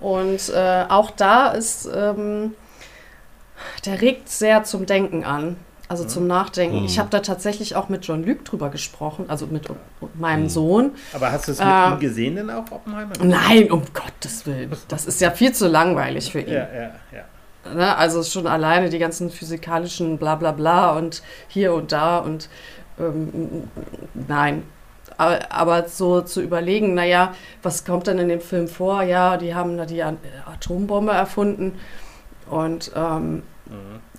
[0.00, 2.54] Und äh, auch da ist, ähm,
[3.84, 5.56] der regt sehr zum Denken an.
[5.90, 6.80] Also zum Nachdenken.
[6.80, 6.84] Mhm.
[6.84, 9.68] Ich habe da tatsächlich auch mit John Luke drüber gesprochen, also mit
[10.14, 10.48] meinem Mhm.
[10.50, 10.90] Sohn.
[11.14, 13.12] Aber hast du es mit Äh, ihm gesehen denn auch, Oppenheimer?
[13.22, 14.70] Nein, um Gottes Willen.
[14.88, 16.52] Das ist ja viel zu langweilig für ihn.
[16.52, 17.72] Ja, ja, ja.
[17.74, 17.96] Ne?
[17.96, 22.50] Also schon alleine die ganzen physikalischen bla bla bla und hier und da und
[23.00, 23.68] ähm,
[24.12, 24.64] nein.
[25.18, 29.02] Aber, so zu überlegen, naja, was kommt denn in dem Film vor?
[29.02, 31.78] Ja, die haben da die Atombombe erfunden
[32.48, 33.42] und ähm,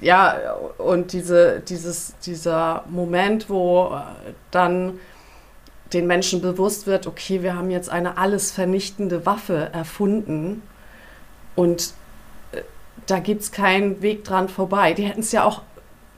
[0.02, 0.38] ja,
[0.78, 5.00] und diese, dieses, dieser Moment, wo äh, dann
[5.94, 10.62] den Menschen bewusst wird, okay, wir haben jetzt eine alles vernichtende Waffe erfunden
[11.56, 11.94] und
[12.52, 12.62] äh,
[13.08, 14.94] da gibt es keinen Weg dran vorbei.
[14.94, 15.64] Die hätten es ja auch,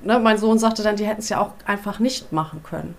[0.04, 2.96] ne, mein Sohn sagte dann, die hätten es ja auch einfach nicht machen können.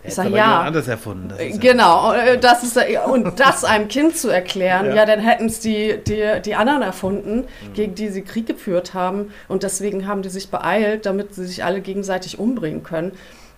[0.00, 0.60] Ich hat's sag, aber ja.
[0.62, 1.28] anders erfunden.
[1.28, 4.94] Das ist ja- Genau, äh, das ist, äh, und das einem Kind zu erklären, Ja.
[4.96, 7.72] ja, dann hätten es die, die, die anderen erfunden, Mhm.
[7.74, 9.32] gegen die sie Krieg geführt haben.
[9.48, 13.12] Und deswegen haben die sich beeilt, damit sie sich alle gegenseitig umbringen können.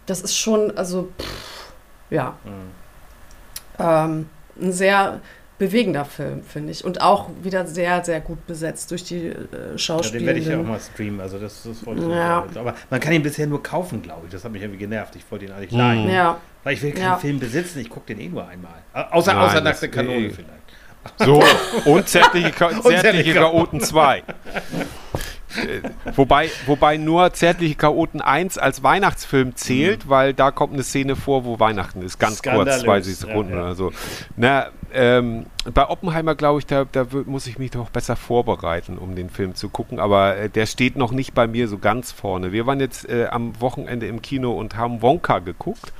[0.07, 1.73] Das ist schon, also, pff,
[2.11, 2.51] ja, Mhm.
[3.79, 4.29] ähm,
[4.61, 5.21] ein sehr
[5.61, 6.85] bewegender Film, finde ich.
[6.85, 10.35] Und auch wieder sehr, sehr gut besetzt durch die äh, Ja, den werde Schauspieler.
[10.37, 11.21] ich ja auch mal streamen.
[11.21, 12.45] Also das, das wollte ich Ja.
[12.47, 12.57] nicht.
[12.57, 14.33] Aber man kann ihn bisher nur kaufen, glaube ich.
[14.33, 15.15] Das hat mich irgendwie genervt.
[15.15, 16.05] Ich wollte ihn eigentlich leihen.
[16.07, 16.11] Mhm.
[16.11, 17.17] ja, Weil ich will keinen Ja.
[17.17, 17.79] Film besitzen.
[17.79, 18.73] Ich gucke den eh nur einmal.
[18.93, 20.31] Au- Außer, Nein, außer nackte Kanone eh.
[20.31, 20.51] vielleicht.
[21.19, 21.43] So,
[21.91, 24.19] und zärtliche, Ka zärtliche zärtliche Chaoten 2.
[24.19, 24.23] Äh,
[26.15, 31.45] wobei, wobei nur Zärtliche Chaoten 1 als Weihnachtsfilm zählt, weil da kommt eine Szene vor,
[31.45, 32.19] wo Weihnachten ist.
[32.19, 33.59] Ganz Skandalös, kurz, 20 ja, Sekunden ja.
[33.63, 33.93] oder so.
[34.37, 39.15] Na, ähm, bei Oppenheimer, glaube ich, da, da muss ich mich doch besser vorbereiten, um
[39.15, 39.99] den Film zu gucken.
[39.99, 42.53] Aber äh, der steht noch nicht bei mir so ganz vorne.
[42.53, 45.93] Wir waren jetzt äh, am Wochenende im Kino und haben Wonka geguckt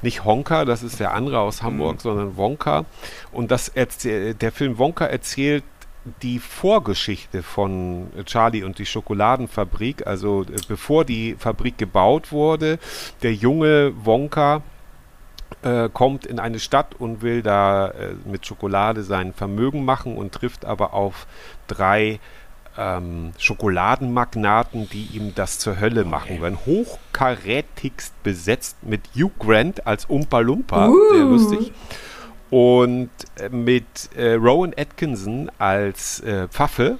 [0.00, 2.84] nicht Honka, das ist der andere aus Hamburg, sondern Wonka.
[3.32, 5.64] Und das der Film Wonka erzählt
[6.22, 10.06] die Vorgeschichte von Charlie und die Schokoladenfabrik.
[10.06, 12.78] Also äh, bevor die Fabrik gebaut wurde,
[13.22, 14.62] der junge Wonka
[15.62, 20.32] äh, kommt in eine Stadt und will da äh, mit Schokolade sein Vermögen machen und
[20.32, 21.26] trifft aber auf
[21.66, 22.20] drei
[22.78, 26.58] ähm, Schokoladenmagnaten, die ihm das zur Hölle machen werden.
[26.64, 31.72] Hochkarätigst besetzt mit Hugh Grant als Umpa Lumpa, sehr lustig.
[32.50, 33.84] Und äh, mit
[34.16, 36.98] äh, Rowan Atkinson als äh, Pfaffe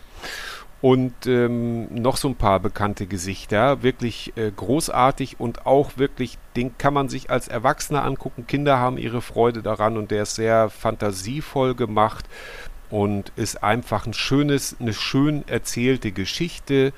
[0.81, 3.83] und ähm, noch so ein paar bekannte Gesichter.
[3.83, 8.47] Wirklich äh, großartig und auch wirklich, den kann man sich als Erwachsener angucken.
[8.47, 12.27] Kinder haben ihre Freude daran und der ist sehr fantasievoll gemacht
[12.91, 16.93] und ist einfach ein schönes, eine schön erzählte Geschichte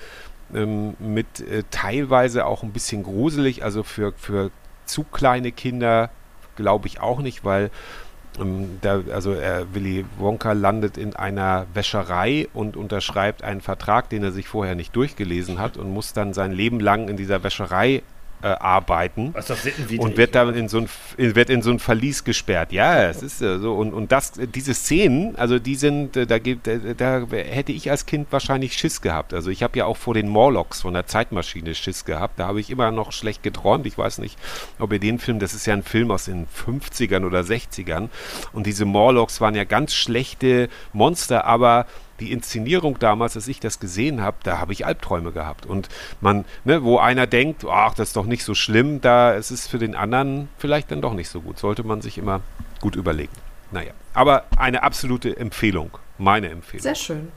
[0.55, 4.51] ähm, mit äh, teilweise auch ein bisschen gruselig, also für, für
[4.85, 6.11] zu kleine Kinder
[6.57, 7.71] glaube ich auch nicht, weil
[8.39, 14.23] ähm, da, also äh, Willy Wonka landet in einer Wäscherei und unterschreibt einen Vertrag, den
[14.23, 18.03] er sich vorher nicht durchgelesen hat und muss dann sein Leben lang in dieser Wäscherei
[18.43, 19.35] äh, arbeiten
[20.01, 22.73] und wird dann in so ein in- wird in so ein Verlies gesperrt.
[22.73, 26.67] Ja, es ist so und und das diese Szenen, also die sind äh, da gibt
[26.69, 29.35] äh, da hätte ich als Kind wahrscheinlich Schiss gehabt.
[29.35, 32.39] Also ich habe ja auch vor den Morlocks von der Zeitmaschine Schiss gehabt.
[32.41, 33.87] Da habe ich immer noch schlecht geträumt.
[33.87, 34.39] Ich weiß nicht,
[34.79, 38.09] ob ihr den Film, das ist ja ein Film aus den 50ern oder 60ern
[38.53, 41.87] und diese Morlocks waren ja ganz schlechte Monster, aber
[42.21, 45.67] die Inszenierung damals, als ich das gesehen habe, da habe ich Albträume gehabt.
[45.67, 45.89] Und
[46.21, 49.67] man, ne, wo einer denkt, ach, das ist doch nicht so schlimm, da ist es
[49.67, 51.59] für den anderen vielleicht dann doch nicht so gut.
[51.59, 52.41] Sollte man sich immer
[52.81, 53.33] gut überlegen.
[53.73, 55.99] Naja, aber eine absolute Empfehlung.
[56.19, 56.83] Meine Empfehlung.
[56.83, 57.29] sehr schön.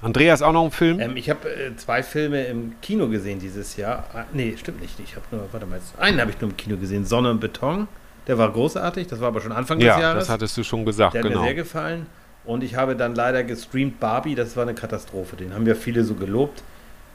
[0.00, 1.00] Andreas, auch noch ein Film?
[1.00, 4.04] Ähm, ich habe äh, zwei Filme im Kino gesehen dieses Jahr.
[4.14, 4.98] Ah, nee, stimmt nicht.
[5.00, 7.04] Ich habe nur, warte mal, einen habe ich nur im Kino gesehen.
[7.04, 7.88] Sonne und Beton.
[8.26, 9.08] Der war großartig.
[9.08, 10.26] Das war aber schon Anfang des ja, Jahres.
[10.26, 11.40] das hattest du schon gesagt, Der hat genau.
[11.40, 12.06] mir sehr gefallen.
[12.48, 15.36] Und ich habe dann leider gestreamt Barbie, das war eine Katastrophe.
[15.36, 16.62] Den haben ja viele so gelobt.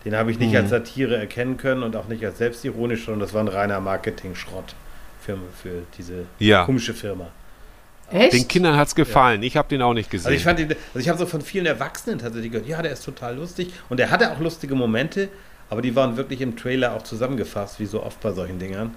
[0.05, 0.57] Den habe ich nicht Mhm.
[0.57, 4.75] als Satire erkennen können und auch nicht als selbstironisch, sondern das war ein reiner Marketing-Schrott
[5.21, 6.65] für, für diese Ja.
[6.65, 7.29] komische Firma.
[8.11, 8.34] Echt?
[8.34, 9.41] Den Kindern hat es gefallen.
[9.41, 10.27] Ich habe den auch nicht gesehen.
[10.27, 12.91] Also ich fand den, also ich habe so von vielen Erwachsenen tatsächlich gehört, ja, der
[12.91, 15.29] ist total lustig und der hatte auch lustige Momente,
[15.71, 18.93] aber die waren wirklich im Trailer auch zusammengefasst, wie so oft bei solchen Dingern.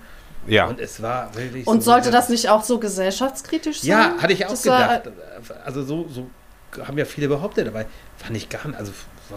[0.47, 0.66] Ja.
[0.66, 3.90] Und es war wirklich Und so sollte das nicht auch so gesellschaftskritisch sein?
[3.90, 5.14] Ja, hatte ich auch Das war- gedacht.
[5.64, 6.30] also so, so
[6.86, 7.84] haben ja viele behauptet, aber
[8.16, 8.78] fand ich gar nicht.
[8.78, 8.92] Also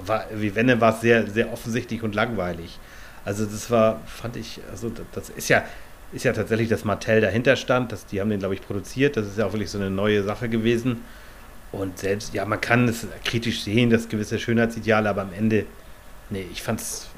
[0.05, 2.77] war, wie wenn, dann war es sehr, sehr offensichtlich und langweilig.
[3.25, 5.63] Also das war, fand ich, also das, das ist ja,
[6.11, 7.91] ist ja tatsächlich, dass Mattel dahinter stand.
[7.91, 9.15] Das, die haben den, glaube ich, produziert.
[9.17, 11.03] Das ist ja auch wirklich so eine neue Sache gewesen.
[11.71, 15.65] Und selbst, ja, man kann es kritisch sehen, dass gewisse Schönheitsideale, aber am Ende,
[16.31, 17.08] nee, ich fand es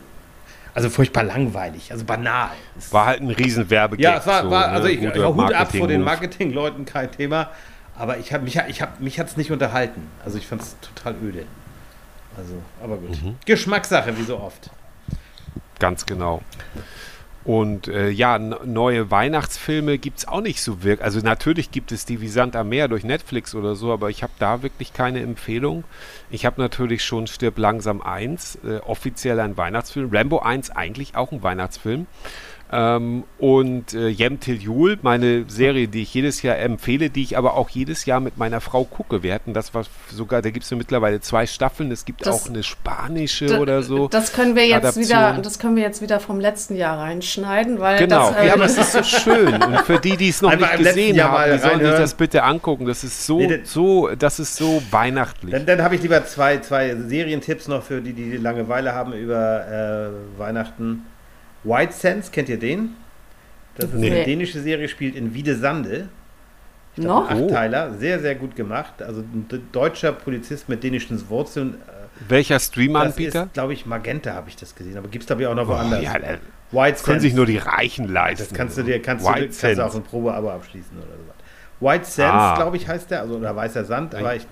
[0.73, 2.51] also furchtbar langweilig, also banal.
[2.91, 4.03] War halt ein riesen Werbegag.
[4.03, 4.93] Ja, es war, so, war also ne?
[4.93, 6.01] ich, Guter Hut ab vor den.
[6.01, 7.49] Marketingleuten, kein Thema.
[7.97, 10.09] Aber ich hab, mich, ich hab, mich hat es nicht unterhalten.
[10.23, 11.45] Also ich fand es total öde.
[12.37, 13.21] Also, aber gut.
[13.21, 13.35] Mhm.
[13.45, 14.69] Geschmackssache, wie so oft.
[15.79, 16.41] Ganz genau.
[17.43, 21.03] Und äh, ja, neue Weihnachtsfilme gibt es auch nicht so wirklich.
[21.03, 24.21] Also natürlich gibt es die wie Sand am Meer durch Netflix oder so, aber ich
[24.21, 25.83] habe da wirklich keine Empfehlung.
[26.29, 30.09] Ich habe natürlich schon Stirb langsam 1, äh, offiziell ein Weihnachtsfilm.
[30.13, 32.05] Rambo 1 eigentlich auch ein Weihnachtsfilm.
[32.73, 37.37] Ähm, und äh, Jem Till Jul, meine Serie, die ich jedes Jahr empfehle, die ich
[37.37, 39.23] aber auch jedes Jahr mit meiner Frau gucke.
[39.23, 41.91] Wir hatten das was sogar, da gibt es ja mittlerweile zwei Staffeln.
[41.91, 44.07] Es gibt Das- auch eine spanische Da- oder so.
[44.07, 45.05] Das können wir jetzt Adaption.
[45.05, 48.53] wieder, das können wir jetzt wieder vom letzten Jahr reinschneiden, weil Genau, das, äh, ja,
[48.53, 49.53] aber es ist so schön.
[49.61, 52.43] Und für die, die es noch Einfach nicht gesehen haben, die sollen sich das bitte
[52.43, 52.85] angucken.
[52.85, 55.51] Das ist so, Nee, das- so, das ist so weihnachtlich.
[55.51, 60.13] Dann, dann habe ich lieber zwei, zwei Serientipps noch für die, die Langeweile haben über
[60.37, 61.05] äh, Weihnachten.
[61.63, 62.95] White Sands, kennt ihr den?
[63.75, 64.11] Das ist Nee.
[64.11, 66.09] eine dänische Serie, spielt in Wiedesande.
[66.97, 67.29] Ich Noch?
[67.29, 67.45] ein Oh.
[67.47, 69.01] Achtteiler, sehr, sehr gut gemacht.
[69.01, 71.75] Also ein de- deutscher Polizist mit dänischen Wurzeln.
[71.75, 73.43] Äh, Welcher Das Streamanbieter?
[73.45, 75.65] ist, glaube ich, Magenta habe ich das gesehen, aber gibt es glaube ich auch noch
[75.67, 76.03] Oh, woanders.
[76.03, 76.37] ja, äh,
[76.71, 77.23] White können Sands.
[77.23, 78.45] sich nur die Reichen leisten.
[78.49, 81.40] Das kannst du dir, kannst du, White kannst du auch ein Probeabo abschließen oder so.
[81.81, 82.55] White Sands, Ah.
[82.55, 84.45] glaube ich, heißt der, also oder weißer Sand, aber ich,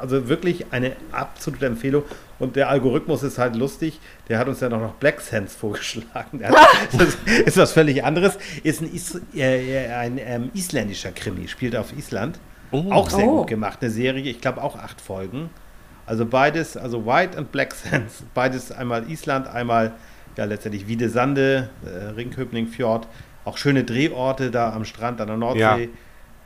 [0.00, 2.02] also wirklich eine absolute Empfehlung.
[2.38, 4.00] Und der Algorithmus ist halt lustig.
[4.28, 6.40] Der hat uns ja noch noch Black Sands vorgeschlagen.
[6.98, 8.38] Das ist was völlig anderes.
[8.62, 12.38] Ist ein, Is, äh, ein ähm, isländischer Krimi, spielt auf Island.
[12.72, 12.90] Oh.
[12.90, 13.38] Auch sehr Oh.
[13.40, 14.22] gut gemacht, eine Serie.
[14.30, 15.50] Ich glaube auch acht Folgen.
[16.06, 18.24] Also beides, also White und Black Sands.
[18.34, 19.92] Beides einmal Island, einmal
[20.36, 23.06] ja letztendlich Wiedesande, äh, Ringköping Fjord.
[23.44, 25.60] Auch schöne Drehorte da am Strand an der Nordsee.
[25.60, 25.78] Ja.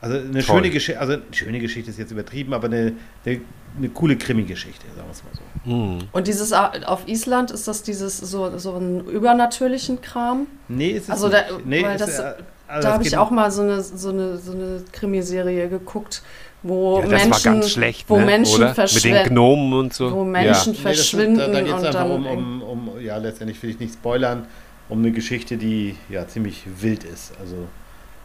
[0.01, 0.43] Also eine Toll.
[0.43, 2.93] schöne Geschichte, also eine schöne Geschichte ist jetzt übertrieben, aber eine,
[3.27, 3.41] eine,
[3.77, 5.71] eine coole Krimi-Geschichte, sagen wir es mal so.
[5.73, 6.09] Hm.
[6.13, 10.47] Und dieses A- auf Island ist das dieses so, so einen übernatürlichen Kram.
[10.69, 11.67] Nee, ist es Also da- nicht.
[11.67, 12.33] Nee, weil ist, das- äh,
[12.69, 16.23] also da habe ich auch mal so eine, so eine, so eine Krimiserie geguckt,
[16.63, 18.25] wo Ja, das Menschen, war ganz schlecht, wo ne?
[18.27, 18.69] Menschen oder?
[18.69, 20.13] Mit den verschwinden, Gnomen und so.
[20.13, 22.89] wo Menschen Nee, das ist- verschwinden da, da geht es und einfach dann um, um,
[22.89, 24.47] um, ja, letztendlich will ich nicht spoilern,
[24.89, 27.33] um eine Geschichte, die ja ziemlich wild ist.
[27.41, 27.57] Also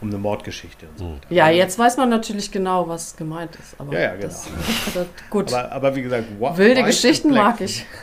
[0.04, 1.04] um eine Mordgeschichte und so.
[1.06, 1.20] Hm.
[1.30, 3.74] Ja, jetzt weiß man natürlich genau, was gemeint ist.
[3.78, 4.26] Aber Ja, ja, genau.
[4.26, 4.46] das,
[4.94, 5.52] das, gut.
[5.52, 7.84] Aber, aber wie gesagt, Wa- Wilde Geschichten mag ich.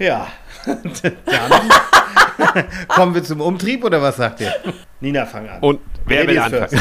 [0.00, 0.28] Ja.
[0.64, 0.80] Dann
[2.88, 4.54] kommen wir zum Umtrieb oder was sagt ihr?
[5.00, 5.58] Nina, fang an.
[5.60, 6.80] Und wer will anfangen?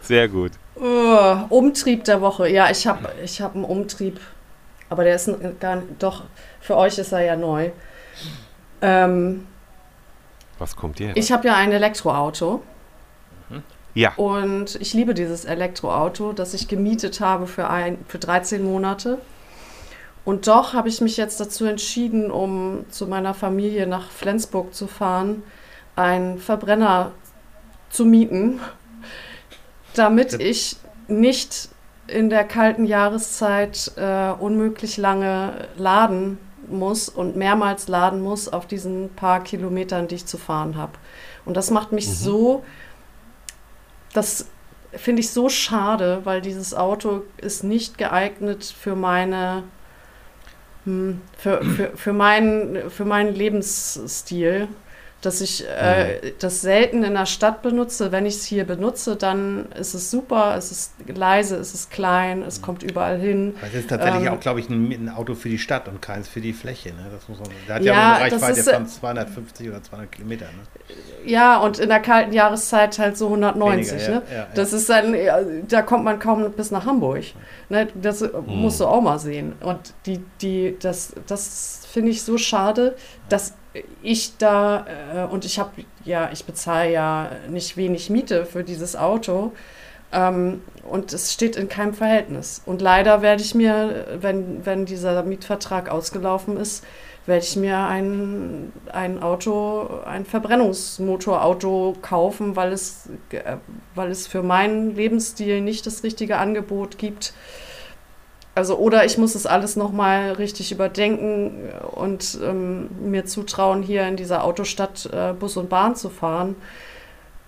[0.00, 0.52] Sehr gut.
[0.76, 2.48] Uh, Umtrieb der Woche.
[2.48, 4.20] Ja, ich habe ich hab einen Umtrieb,
[4.90, 6.22] aber der ist gar nicht, doch,
[6.60, 7.70] für euch ist er ja neu.
[8.80, 9.46] Ähm,
[10.58, 11.16] Was kommt hier?
[11.16, 12.62] ich habe ja ein Elektroauto
[13.98, 19.18] ja, und ich liebe dieses Elektroauto, das ich gemietet habe für, ein, für 13 Monate.
[20.24, 24.86] Und doch habe ich mich jetzt dazu entschieden, um zu meiner Familie nach Flensburg zu
[24.86, 25.42] fahren,
[25.96, 27.12] einen Verbrenner
[27.90, 28.60] zu mieten,
[29.94, 30.76] damit ich
[31.08, 31.70] nicht
[32.06, 36.38] in der kalten Jahreszeit äh, unmöglich lange laden
[36.70, 40.92] muss und mehrmals laden muss auf diesen paar Kilometern, die ich zu fahren habe.
[41.44, 42.64] Und das macht mich so,
[44.12, 44.46] das
[44.92, 49.64] finde ich so schade, weil dieses Auto ist nicht geeignet für meine
[50.84, 54.68] hm, für, für, für, meinen, für meinen Lebensstil,
[55.20, 58.12] dass ich äh, das selten in der Stadt benutze.
[58.12, 62.42] Wenn ich es hier benutze, dann ist es super, es ist leise, es ist klein,
[62.42, 63.54] es kommt überall hin.
[63.58, 66.00] Aber Es ist tatsächlich Ähm, auch, glaube ich, ein, ein Auto für die Stadt und
[66.00, 66.90] keins für die Fläche.
[66.90, 67.06] Ne?
[67.12, 69.82] Das muss man, der hat Ja, ja, eine das Reichweite ist, äh, von 250 oder
[69.82, 70.48] 200 Kilometern.
[70.48, 70.94] Ne?
[71.28, 73.92] Ja, und in der kalten Jahreszeit halt so 190.
[73.92, 74.22] Weniger, ne?
[74.30, 74.46] ja, ja.
[74.54, 75.16] Das ist dann,
[75.66, 77.24] da kommt man kaum bis nach Hamburg.
[77.68, 77.88] Ne?
[78.00, 79.54] Das äh, musst du auch mal sehen.
[79.60, 82.94] Und die, die, das, das finde ich so schade,
[83.28, 83.54] dass
[84.02, 85.70] ich da, äh, und ich habe,
[86.04, 89.52] ja, ich bezahle ja nicht wenig Miete für dieses Auto.
[90.12, 92.62] Ähm, und es steht in keinem Verhältnis.
[92.64, 96.84] Und leider werde ich mir, wenn, wenn dieser Mietvertrag ausgelaufen ist,
[97.26, 103.58] werde ich mir ein, ein Auto, ein Verbrennungsmotorauto kaufen, weil es, äh,
[103.94, 107.34] weil es für meinen Lebensstil nicht das richtige Angebot gibt.
[108.58, 114.16] Also oder ich muss es alles nochmal richtig überdenken und ähm, mir zutrauen, hier in
[114.16, 116.56] dieser Autostadt äh, Bus und Bahn zu fahren.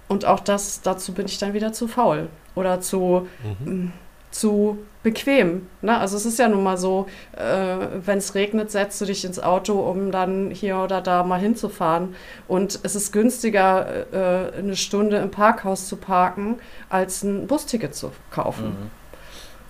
[0.06, 2.28] Und auch das, dazu bin ich dann wieder zu faul.
[2.54, 3.26] Oder zu,
[3.64, 3.90] Mhm.
[4.30, 5.66] zu bequem.
[5.82, 5.98] Ne?
[5.98, 7.06] Also es ist ja nun mal so,
[7.36, 11.40] äh, wenn es regnet, setzt du dich ins Auto, um dann hier oder da mal
[11.40, 12.14] hinzufahren.
[12.46, 18.12] Und es ist günstiger, äh, eine Stunde im Parkhaus zu parken, als ein Busticket zu
[18.30, 18.66] kaufen.
[18.66, 18.99] Mhm.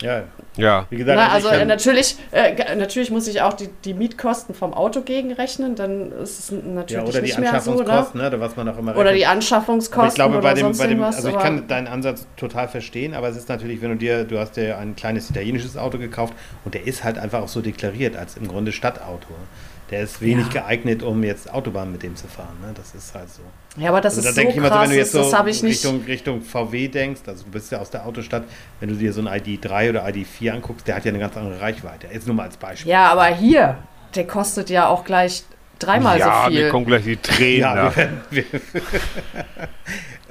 [0.03, 0.23] Ja,
[0.57, 0.87] Ja.
[0.91, 3.93] wie gesagt, Na, also also äh, kann- natürlich, äh, natürlich muss ich auch die, die
[3.95, 7.73] Mietkosten vom Auto gegenrechnen, dann ist es natürlich ja, oder die nicht mehr so.
[7.75, 7.81] Ne?
[7.81, 8.41] Anschaffungskosten, ne?
[8.41, 9.29] was man auch immer Oder die rechnet.
[9.31, 12.69] Anschaffungskosten Aber ich glaube, oder bei dem, bei dem also ich kann deinen Ansatz total
[12.69, 15.99] verstehen, aber es ist natürlich, wenn du dir, du hast dir ein kleines italienisches Auto
[15.99, 16.35] gekauft
[16.65, 19.29] und der ist halt einfach auch so deklariert als im Grunde Stadtauto.
[19.91, 20.63] Der ist wenig Ja.
[20.63, 22.57] geeignet, um jetzt Autobahn mit dem zu fahren.
[22.63, 22.73] Ne?
[22.75, 23.43] Das ist halt so.
[23.77, 25.15] Ja, aber das also da ist so denke ich immer so, krass, wenn du jetzt
[25.15, 25.85] das so habe ich nicht.
[25.85, 28.45] Richtung, Richtung VW denkst, also du bist ja aus der Autostadt,
[28.81, 31.61] wenn du dir so ein ID3 oder ID4 anguckst, der hat ja eine ganz andere
[31.61, 32.09] Reichweite.
[32.13, 32.91] Jetzt nur mal als Beispiel.
[32.91, 33.79] Ja, aber hier,
[34.15, 35.45] der kostet ja auch gleich
[35.79, 36.69] dreimal ja, so mir viel.
[36.71, 37.61] kommen gleich die Tränen.
[37.61, 38.45] Ja, wir werden, wir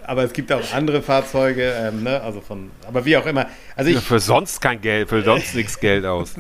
[0.10, 2.20] aber es gibt auch andere Fahrzeuge, ähm, ne?
[2.22, 3.46] also von, aber wie auch immer.
[3.76, 6.34] Also ich, Ja, für sonst kein Geld, für sonst nichts Geld aus.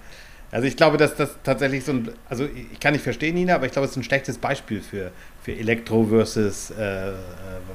[0.52, 3.66] also ich glaube, dass das tatsächlich so ein, also ich kann nicht verstehen, Nina, aber
[3.66, 5.10] ich glaube, es ist ein schlechtes Beispiel für,
[5.46, 7.12] für Elektro versus, äh, äh,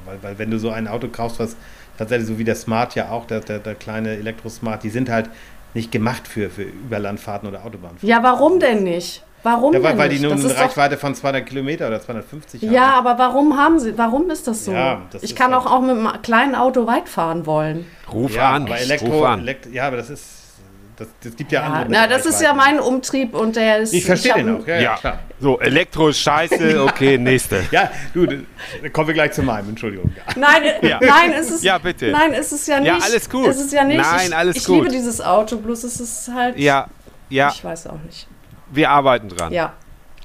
[0.05, 1.55] weil, weil wenn du so ein Auto kaufst, was
[1.97, 5.29] tatsächlich so wie der Smart ja auch, der, der, der kleine Elektro-Smart, die sind halt
[5.73, 8.09] nicht gemacht für, für Überlandfahrten oder Autobahnfahrten.
[8.09, 9.23] Ja, warum denn nicht?
[9.43, 12.73] Warum Ja, weil, denn weil die nur eine Reichweite von 200 Kilometer oder 250 haben.
[12.73, 14.73] Ja, aber warum haben sie, warum ist das so?
[14.73, 17.85] Ja, das ich kann halt- auch, auch mit einem kleinen Auto weit fahren wollen.
[18.11, 19.39] Ruf ja, an, aber ruf Elektro, an.
[19.39, 20.25] Elekt ja, aber das ist,
[20.97, 21.91] das, das gibt ja, Ja, andere.
[21.91, 23.93] na, das ist ja mein Umtrieb und der ist.
[23.93, 25.19] Ich verstehe den auch, ja, ja, klar.
[25.39, 27.63] so, Elektro ist scheiße, okay, nächste.
[27.71, 28.27] Ja, du,
[28.91, 30.11] kommen wir gleich zu meinem, Entschuldigung.
[30.35, 30.99] Nein, Ja.
[31.01, 32.11] nein, ist es Ja, bitte.
[32.11, 32.87] Nein, ist es ja nicht.
[32.87, 33.47] Ja, alles gut.
[33.47, 33.97] Ist es ja nicht.
[33.97, 34.77] Nein, ich, alles ich gut.
[34.83, 36.57] liebe dieses Auto, bloß es ist halt.
[36.57, 36.87] Ja,
[37.29, 38.27] ja, Ich weiß auch nicht.
[38.71, 39.51] wir arbeiten dran.
[39.53, 39.73] Ja,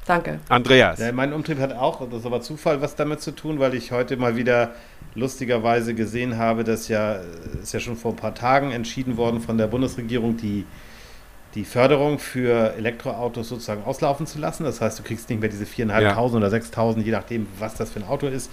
[0.07, 0.41] danke.
[0.49, 0.99] Andreas.
[0.99, 3.93] Ja, mein Umtrieb hat auch, das ist aber Zufall, was damit zu tun, weil ich
[3.93, 4.73] heute mal wieder
[5.15, 7.21] lustigerweise gesehen habe, dass ja,
[7.63, 10.65] ist ja schon vor ein paar Tagen entschieden worden von der Bundesregierung, die,
[11.55, 14.65] die Förderung für Elektroautos sozusagen auslaufen zu lassen.
[14.65, 18.01] Das heißt, du kriegst nicht mehr diese 4.500 oder 6.000, je nachdem, was das für
[18.01, 18.51] ein Auto ist,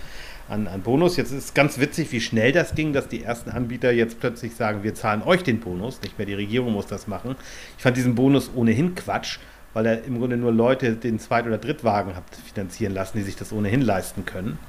[0.50, 1.18] an, an Bonus.
[1.18, 4.84] Jetzt ist ganz witzig, wie schnell das ging, dass die ersten Anbieter jetzt plötzlich sagen,
[4.84, 7.36] wir zahlen euch den Bonus, nicht mehr die Regierung muss das machen.
[7.78, 9.40] Ich fand diesen Bonus ohnehin Quatsch,
[9.74, 13.36] weil er im Grunde nur Leute den Zweit- oder Drittwagen hat finanzieren lassen, die sich
[13.36, 14.60] das ohnehin leisten können.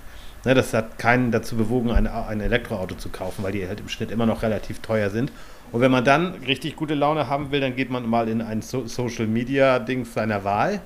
[0.44, 3.88] Ne, das hat keinen dazu bewogen, ein, ein Elektroauto zu kaufen, weil die halt im
[3.88, 5.32] Schnitt immer noch relativ teuer sind.
[5.72, 8.60] Und wenn man dann richtig gute Laune haben will, dann geht man mal in ein
[8.60, 10.80] so Social Media Ding seiner Wahl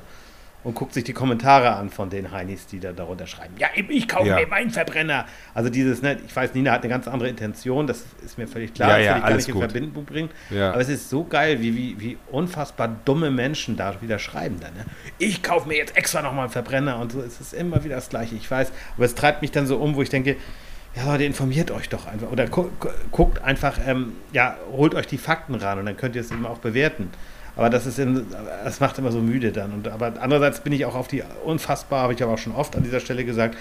[0.64, 3.54] und guckt sich die Kommentare an von den Heinis, die da darunter schreiben.
[3.58, 4.36] Ja, ich kaufe Ja.
[4.36, 5.24] mir meinen Verbrenner.
[5.54, 8.74] Also dieses, ne, ich weiß, Nina hat eine ganz andere Intention, das ist mir völlig
[8.74, 9.70] klar, Ja, das ja, will ich gar alles nicht in gut.
[9.70, 10.30] Verbindung bringen.
[10.50, 10.72] Ja.
[10.72, 14.74] Aber es ist so geil, wie, wie, wie unfassbar dumme Menschen da wieder schreiben dann.
[14.74, 14.84] Ne?
[15.18, 17.20] Ich kaufe mir jetzt extra nochmal einen Verbrenner und so.
[17.22, 18.72] Es ist immer wieder das Gleiche, ich weiß.
[18.96, 20.36] Aber es treibt mich dann so um, wo ich denke,
[20.96, 22.32] ja Leute, informiert euch doch einfach.
[22.32, 26.16] Oder gu gu guckt einfach, ähm, ja, holt euch die Fakten ran und dann könnt
[26.16, 27.10] ihr es eben auch bewerten.
[27.58, 28.24] Aber das ist in,
[28.64, 29.72] das macht immer so müde dann.
[29.72, 32.76] Und, aber andererseits bin ich auch auf die unfassbar, habe ich aber auch schon oft
[32.76, 33.58] an dieser Stelle gesagt,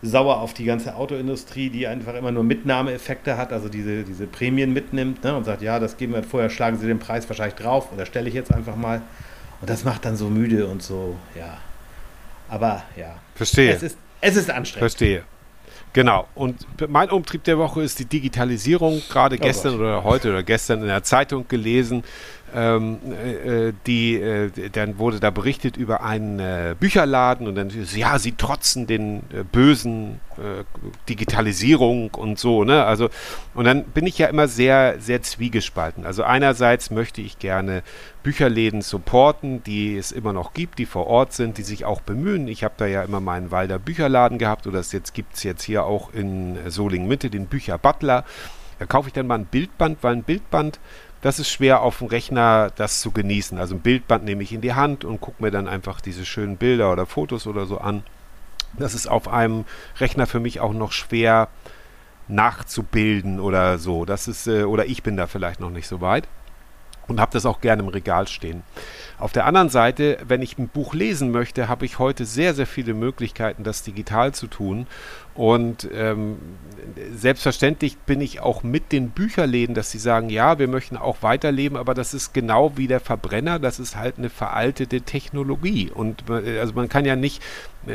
[0.00, 4.72] sauer auf die ganze Autoindustrie, die einfach immer nur Mitnahmeeffekte hat, also diese, diese Prämien
[4.72, 7.92] mitnimmt ne, und sagt, ja, das geben wir vorher, schlagen sie den Preis wahrscheinlich drauf
[7.92, 9.02] oder stelle ich jetzt einfach mal.
[9.60, 11.58] Und das macht dann so müde und so, ja.
[12.48, 13.72] Aber ja, Verstehe.
[13.72, 14.92] es ist, es ist anstrengend.
[14.92, 15.24] Verstehe.
[15.92, 16.26] Genau.
[16.34, 19.02] Und mein Umtrieb der Woche ist die Digitalisierung.
[19.10, 19.80] Gerade Oh gestern Gott.
[19.80, 22.02] oder heute oder gestern in der Zeitung gelesen.
[22.54, 27.70] Ähm, äh, äh, die, äh, dann wurde da berichtet über einen äh, Bücherladen und dann,
[27.94, 30.64] ja, sie trotzen den äh, bösen äh,
[31.08, 32.84] Digitalisierung und so, ne?
[32.84, 33.08] Also,
[33.54, 36.04] und dann bin ich ja immer sehr, sehr zwiegespalten.
[36.04, 37.82] Also einerseits möchte ich gerne
[38.22, 42.48] Bücherläden supporten, die es immer noch gibt, die vor Ort sind, die sich auch bemühen.
[42.48, 45.62] Ich habe da ja immer meinen Walder Bücherladen gehabt oder das jetzt gibt es jetzt
[45.62, 48.24] hier auch in Solingen Mitte, den Bücher Butler.
[48.78, 50.80] Da kaufe ich dann mal ein Bildband, weil ein Bildband,
[51.22, 53.56] das ist schwer auf dem Rechner das zu genießen.
[53.58, 56.56] Also ein Bildband nehme ich in die Hand und gucke mir dann einfach diese schönen
[56.56, 58.02] Bilder oder Fotos oder so an.
[58.78, 59.64] Das ist auf einem
[60.00, 61.48] Rechner für mich auch noch schwer
[62.28, 64.04] nachzubilden oder so.
[64.04, 66.26] Das ist, äh, oder ich bin da vielleicht noch nicht so weit
[67.08, 68.62] und habe das auch gerne im Regal stehen.
[69.18, 72.66] Auf der anderen Seite, wenn ich ein Buch lesen möchte, habe ich heute sehr, sehr
[72.66, 74.86] viele Möglichkeiten, das digital zu tun.
[75.34, 76.36] Und ähm,
[77.14, 81.78] selbstverständlich bin ich auch mit den Bücherläden, dass sie sagen, ja, wir möchten auch weiterleben,
[81.78, 85.90] aber das ist genau wie der Verbrenner, das ist halt eine veraltete Technologie.
[85.90, 87.42] Und äh, also man kann ja nicht,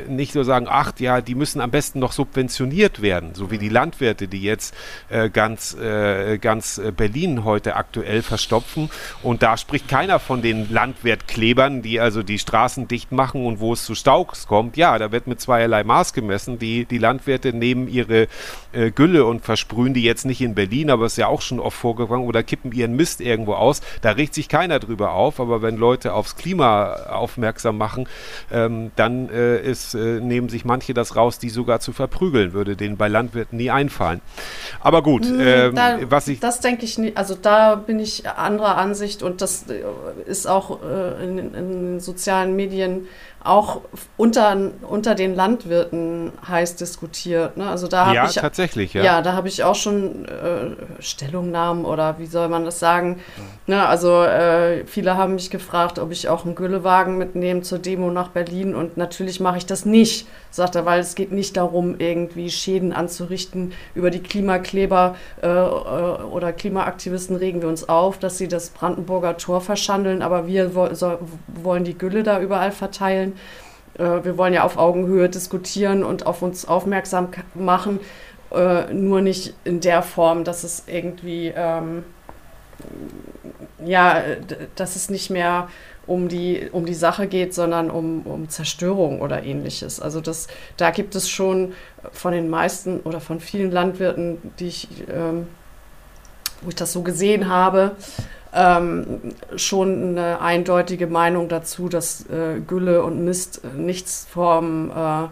[0.08, 3.70] nicht so sagen, ach ja, die müssen am besten noch subventioniert werden, so wie die
[3.70, 4.74] Landwirte, die jetzt
[5.10, 8.90] äh, ganz, äh, ganz äh, Berlin heute aktuell verstopfen.
[9.24, 13.74] Und da spricht keiner von den Landwertklebern, die also die Straßen dicht machen und wo
[13.74, 14.78] es zu Staus kommt.
[14.78, 16.60] Ja, da wird mit zweierlei Maß gemessen.
[16.60, 18.28] Die, die Landwirte nehmen ihre
[18.74, 21.78] äh, Gülle und versprühen die jetzt nicht in Berlin, aber ist ja auch schon oft
[21.78, 23.82] vorgegangen, oder kippen ihren Mist irgendwo aus.
[24.02, 28.08] Da regt sich keiner drüber auf, aber wenn Leute aufs Klima aufmerksam machen,
[28.52, 32.76] ähm, dann äh, ist, äh, nehmen sich manche das raus, die sogar zu verprügeln, würde
[32.76, 34.22] denen bei Landwirten nie einfallen.
[34.80, 36.40] Aber gut, Hm, ähm, da, was ich.
[36.40, 37.18] das denke ich nicht.
[37.18, 39.84] Also da bin ich anderer Ansicht und das äh,
[40.26, 43.08] ist auch äh, in, in den sozialen Medien
[43.44, 43.82] auch
[44.18, 47.56] unter, unter den Landwirten heiß diskutiert.
[47.58, 47.70] Ne?
[47.70, 49.04] Also da habe ja, ich tatsächlich, ja.
[49.04, 53.20] Ja, da habe ich auch schon äh, Stellungnahmen oder wie soll man das sagen?
[53.68, 58.10] Ne, also äh, viele haben mich gefragt, ob ich auch einen Güllewagen mitnehme zur Demo
[58.12, 61.96] nach Berlin und natürlich mache ich das nicht, sagt er, weil es geht nicht darum,
[62.00, 63.74] irgendwie Schäden anzurichten.
[63.94, 69.38] Über die Klimakleber äh, äh, oder Klimaaktivisten regen wir uns auf, dass sie das Brandenburger
[69.38, 73.27] Tor verschandeln, aber wir wo so, wollen die Gülle da überall verteilen.
[73.98, 78.00] Äh, wir wollen ja auf Augenhöhe diskutieren und auf uns aufmerksam machen
[78.52, 82.04] äh, nur nicht in der Form, dass es irgendwie, ähm,
[83.84, 84.22] ja,
[84.76, 85.68] dass es nicht mehr
[86.06, 90.00] um die, um die Sache geht, sondern um, um Zerstörung oder ähnliches.
[90.00, 90.48] Also das,
[90.78, 91.74] da gibt es schon
[92.14, 95.48] von den meisten oder von vielen Landwirten, die ich, ähm,
[96.62, 97.98] wo ich das so gesehen habe,
[98.54, 99.20] ähm,
[99.56, 105.28] schon eine eindeutige Meinung dazu, dass äh, Gülle und Mist nichts vom äh,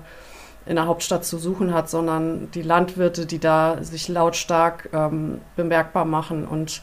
[0.68, 6.05] in der Hauptstadt zu suchen hat, sondern die Landwirte, die da sich lautstark ähm, bemerkbar
[6.05, 6.82] machen und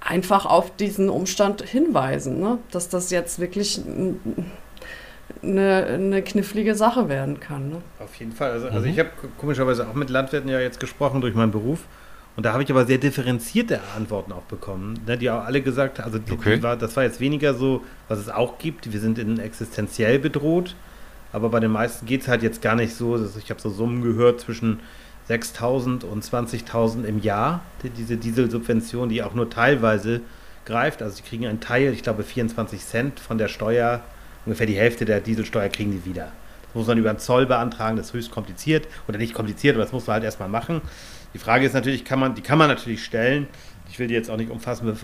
[0.00, 2.58] einfach auf diesen Umstand hinweisen, ne?
[2.72, 3.80] dass das jetzt wirklich
[5.42, 7.70] eine, eine knifflige Sache werden kann.
[7.70, 7.76] Ne?
[8.00, 8.50] Auf jeden Fall.
[8.50, 11.80] Also, also ich habe komischerweise auch mit Landwirten ja jetzt gesprochen durch meinen Beruf.
[12.34, 15.98] Und da habe ich aber sehr differenzierte Antworten auch bekommen, ne, die auch alle gesagt
[15.98, 16.56] haben, also die, Okay.
[16.56, 20.18] die war, das war jetzt weniger so, was es auch gibt, wir sind in existenziell
[20.18, 20.74] bedroht,
[21.32, 24.02] aber bei den meisten geht es halt jetzt gar nicht so, ich habe so Summen
[24.02, 24.80] gehört zwischen
[25.28, 30.20] 6.000 und 20.000 im Jahr, die, diese Dieselsubvention, die auch nur teilweise
[30.64, 34.00] greift, also sie kriegen einen Teil, ich glaube 24 Cent von der Steuer,
[34.46, 36.32] ungefähr die Hälfte der Dieselsteuer kriegen die wieder.
[36.66, 39.84] Das muss man über den Zoll beantragen, das ist höchst kompliziert oder nicht kompliziert, aber
[39.84, 40.80] das muss man halt erstmal machen.
[41.34, 43.46] Die Frage ist natürlich, kann man, die kann man natürlich stellen.
[43.90, 44.96] Ich will die jetzt auch nicht umfassend be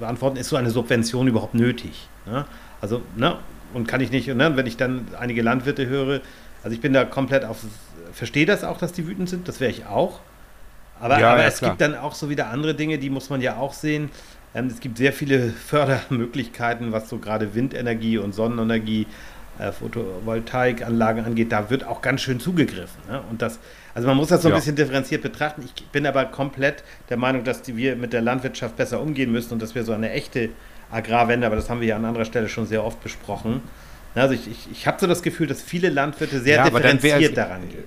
[0.00, 0.36] beantworten.
[0.36, 2.08] Ist so eine Subvention überhaupt nötig?
[2.26, 2.44] Ne?
[2.80, 3.38] Also, ne?
[3.72, 4.56] Und kann ich nicht, ne?
[4.56, 6.20] wenn ich dann einige Landwirte höre,
[6.62, 7.58] also ich bin da komplett auf,
[8.12, 10.20] verstehe das auch, dass die wütend sind, das wäre ich auch.
[11.00, 11.72] Aber, Ja, aber ja, es klar.
[11.72, 14.10] gibt dann auch so wieder andere Dinge, die muss man ja auch sehen.
[14.54, 19.06] Ähm, es gibt sehr viele Fördermöglichkeiten, was so gerade Windenergie und Sonnenenergie,
[19.58, 21.52] äh, Photovoltaikanlagen angeht.
[21.52, 23.00] Da wird auch ganz schön zugegriffen.
[23.08, 23.22] Ne?
[23.30, 23.58] Und das,
[23.96, 24.58] also man muss das so ein Ja.
[24.58, 25.62] bisschen differenziert betrachten.
[25.64, 29.54] Ich bin aber komplett der Meinung, dass die, wir mit der Landwirtschaft besser umgehen müssen
[29.54, 30.50] und dass wir so eine echte
[30.90, 33.62] Agrarwende, aber das haben wir ja an anderer Stelle schon sehr oft besprochen.
[34.14, 37.68] Also ich, ich, ich habe so das Gefühl, dass viele Landwirte sehr Ja, differenziert daran
[37.68, 37.84] gehen.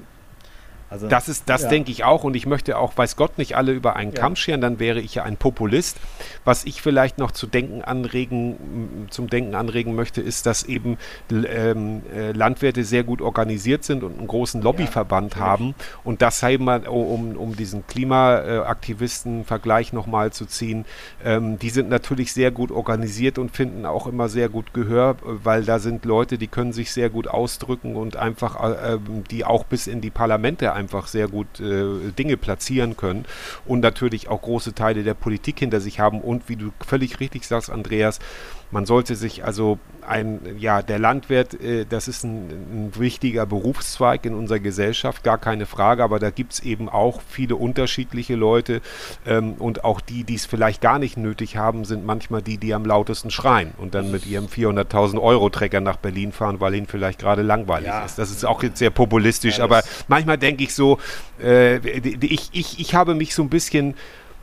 [0.89, 1.69] Also, Das ist, das Ja.
[1.69, 4.19] denke ich auch und ich möchte auch, weiß Gott, nicht alle über einen Ja.
[4.21, 5.97] Kamm scheren, dann wäre ich ja ein Populist.
[6.45, 10.97] Was ich vielleicht noch zu denken anregen, zum Denken anregen möchte, ist, dass eben
[11.31, 15.47] ähm, äh, Landwirte sehr gut organisiert sind und einen großen Lobbyverband natürlich.
[15.47, 20.85] haben und das eben, um, um diesen Klimaaktivisten-Vergleich nochmal zu ziehen,
[21.23, 25.15] ähm, die sind natürlich sehr gut organisiert und finden auch immer sehr gut Gehör, äh,
[25.43, 29.45] weil da sind Leute, die können sich sehr gut ausdrücken und einfach, äh, ähm, die
[29.45, 33.25] auch bis in die Parlamente einfach sehr gut äh, Dinge platzieren können
[33.65, 37.45] und natürlich auch große Teile der Politik hinter sich haben und wie du völlig richtig
[37.45, 38.19] sagst, Andreas,
[38.71, 44.25] man sollte sich also ein, ja, der Landwirt, äh, das ist ein, ein wichtiger Berufszweig
[44.25, 48.81] in unserer Gesellschaft, gar keine Frage, aber da gibt es eben auch viele unterschiedliche Leute
[49.27, 52.73] ähm, und auch die, die es vielleicht gar nicht nötig haben, sind manchmal die, die
[52.73, 56.87] am lautesten schreien und dann mit ihrem 400.000 Euro Trecker nach Berlin fahren, weil ihnen
[56.87, 58.05] vielleicht gerade langweilig Ja.
[58.05, 58.17] ist.
[58.17, 60.97] Das ist auch jetzt sehr populistisch, Ja, aber manchmal denke ich so,
[61.41, 63.95] äh, ich, ich, ich habe mich so ein bisschen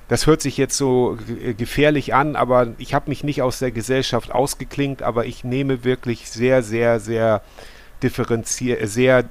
[0.08, 3.70] das hört sich jetzt so ge- gefährlich an, aber ich habe mich nicht aus der
[3.72, 7.42] Gesellschaft ausgeklingt, aber ich nehme wirklich sehr, sehr, sehr
[8.02, 9.28] differenziert, sehr, mh,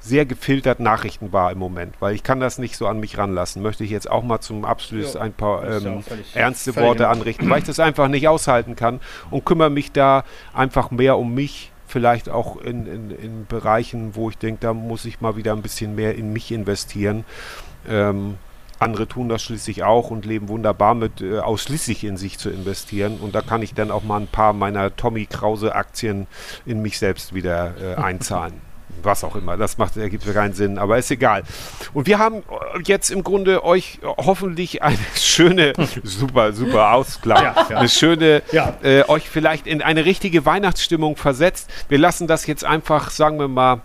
[0.00, 3.62] sehr gefiltert Nachrichten wahr im Moment, weil ich kann das nicht so an mich ranlassen.
[3.62, 7.08] Möchte ich jetzt auch mal zum Abschluss Ja, ein paar ähm, völlig- ernste völlig Worte
[7.08, 9.00] anrichten, weil ich das einfach nicht aushalten kann
[9.30, 14.28] und kümmere mich da einfach mehr um mich, vielleicht auch in, in, in Bereichen, wo
[14.28, 17.24] ich denke, da muss ich mal wieder ein bisschen mehr in mich investieren.
[17.88, 18.36] Ähm,
[18.80, 23.18] andere tun das schließlich auch und leben wunderbar mit, äh, ausschließlich in sich zu investieren.
[23.20, 26.26] Und da kann ich dann auch mal ein paar meiner Tommy Krause Aktien
[26.66, 28.54] in mich selbst wieder äh, einzahlen.
[29.02, 31.42] Was auch immer, das macht, ergibt keinen Sinn, aber ist egal.
[31.94, 35.72] Und wir haben äh, jetzt im Grunde euch äh, hoffentlich eine schöne,
[36.04, 37.78] super, super Ausklang, Ja, ja.
[37.78, 38.74] eine schöne, Ja.
[38.82, 41.68] äh, euch vielleicht in eine richtige Weihnachtsstimmung versetzt.
[41.88, 43.80] Wir lassen das jetzt einfach, sagen wir mal,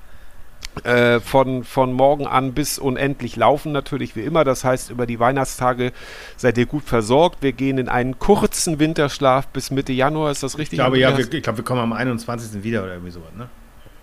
[0.86, 4.44] äh, von, von morgen an bis unendlich laufen natürlich wie immer.
[4.44, 5.92] Das heißt, über die Weihnachtstage
[6.38, 7.42] seid ihr gut versorgt.
[7.42, 10.32] Wir gehen in einen kurzen Winterschlaf bis Mitte Januar.
[10.32, 10.80] Ist das richtig?
[10.80, 12.64] Ich glaube, ja, wir, ich glaube, wir kommen am 21.
[12.64, 13.50] wieder oder irgendwie sowas, ne?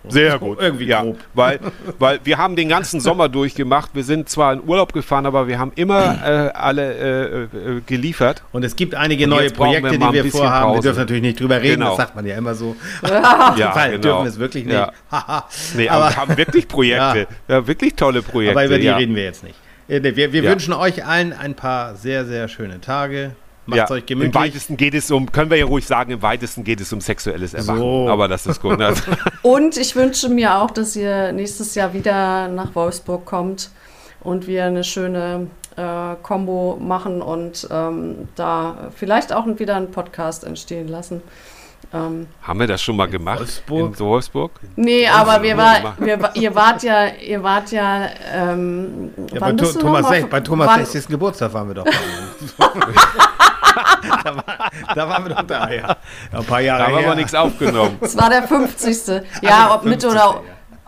[0.07, 0.59] Sehr gut.
[0.61, 1.17] Irgendwie ja, grob.
[1.33, 1.59] Weil,
[1.99, 3.91] weil wir haben den ganzen Sommer durchgemacht.
[3.93, 8.41] Wir sind zwar in Urlaub gefahren, aber wir haben immer äh, alle äh, äh, geliefert.
[8.51, 10.69] Und es gibt einige neue wir Projekte, mal die wir vorhaben.
[10.69, 10.81] Wir Pause.
[10.87, 11.89] dürfen natürlich nicht drüber reden, Genau.
[11.89, 12.75] das sagt man ja immer so.
[13.57, 14.01] Ja, Fall genau.
[14.01, 14.73] dürfen wir es wirklich nicht.
[14.75, 14.91] Ja.
[15.75, 17.27] Nee, aber, wir haben wirklich Projekte.
[17.47, 17.67] Ja.
[17.67, 18.51] wirklich tolle Projekte.
[18.57, 18.95] aber über die ja.
[18.97, 19.55] reden wir jetzt nicht.
[19.87, 20.51] Äh, Wir, wir Ja.
[20.51, 23.31] wünschen euch allen ein paar sehr, sehr schöne Tage.
[23.67, 24.33] Macht Ja, euch Im gemütlich.
[24.35, 27.53] weitesten geht es um, können wir ja ruhig sagen, im weitesten geht es um sexuelles
[27.53, 27.79] Erwachen.
[27.79, 28.07] So.
[28.09, 28.79] Aber das ist gut.
[28.79, 28.93] Ne?
[29.43, 33.69] Und ich wünsche mir auch, dass ihr nächstes Jahr wieder nach Wolfsburg kommt
[34.21, 40.43] und wir eine schöne äh, Combo machen und ähm, da vielleicht auch wieder einen Podcast
[40.43, 41.21] entstehen lassen.
[41.93, 43.39] Ähm, haben wir das schon mal gemacht?
[43.39, 43.93] Wolfsburg?
[43.93, 44.51] In Wolfsburg?
[44.75, 49.57] nee, aber wir war, wir, ihr wart ja, ihr wart ja, ähm, Ja, bei, wann
[49.57, 51.07] Tho- bist du Thomas, noch mal- Sech- bei Thomas wann- 60.
[51.07, 51.85] Geburtstag waren wir doch.
[54.23, 54.43] da, war,
[54.95, 55.95] da waren wir doch da, ja.
[56.31, 57.97] ein paar Jahre Da haben wir aber nichts aufgenommen.
[58.01, 59.23] Es war der 50.
[59.41, 60.41] Ja, Ah, ob mit 50., oder, ja.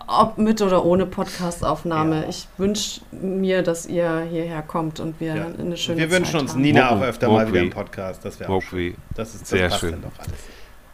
[0.08, 2.24] ob mit oder ohne Podcastaufnahme.
[2.24, 2.30] Ja.
[2.30, 5.46] Ich wünsche mir, dass ihr hierher kommt und wir Ja.
[5.58, 6.62] eine schöne Wir wünschen Zeit uns haben.
[6.62, 7.70] Nina auch öfter mal wieder im.
[7.70, 8.24] Podcast.
[8.26, 8.80] Das wäre auch schön.
[8.90, 8.96] Mokwi.
[9.16, 9.92] Das, ist, das Sehr passt schön.
[9.92, 10.34] dann doch alles.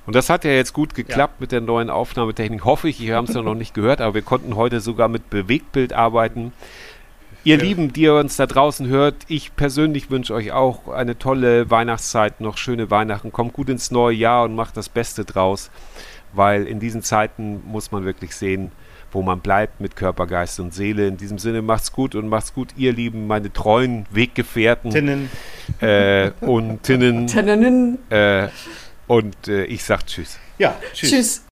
[0.05, 2.63] Und das hat ja jetzt gut geklappt mit der neuen Aufnahmetechnik.
[2.63, 5.29] Hoffe ich, ihr habt es ja noch nicht gehört, aber wir konnten heute sogar mit
[5.29, 6.51] Bewegtbild arbeiten.
[7.43, 7.63] Ihr Ja.
[7.63, 12.41] Lieben, die ihr uns da draußen hört, ich persönlich wünsche euch auch eine tolle Weihnachtszeit,
[12.41, 13.31] noch schöne Weihnachten.
[13.31, 15.69] Kommt gut ins neue Jahr und macht das Beste draus,
[16.33, 18.71] weil in diesen Zeiten muss man wirklich sehen,
[19.11, 21.07] wo man bleibt mit Körper, Geist und Seele.
[21.07, 25.29] In diesem Sinne macht's gut und macht's gut, ihr Lieben, meine treuen Weggefährten Tinnen.
[25.81, 27.27] äh, und Tinnen.
[27.27, 27.99] Tennenen.
[28.11, 28.47] Äh,
[29.07, 30.37] und äh, ich sag Tschüss.
[30.57, 31.09] Ja, tschüss.
[31.09, 31.44] Tschüss.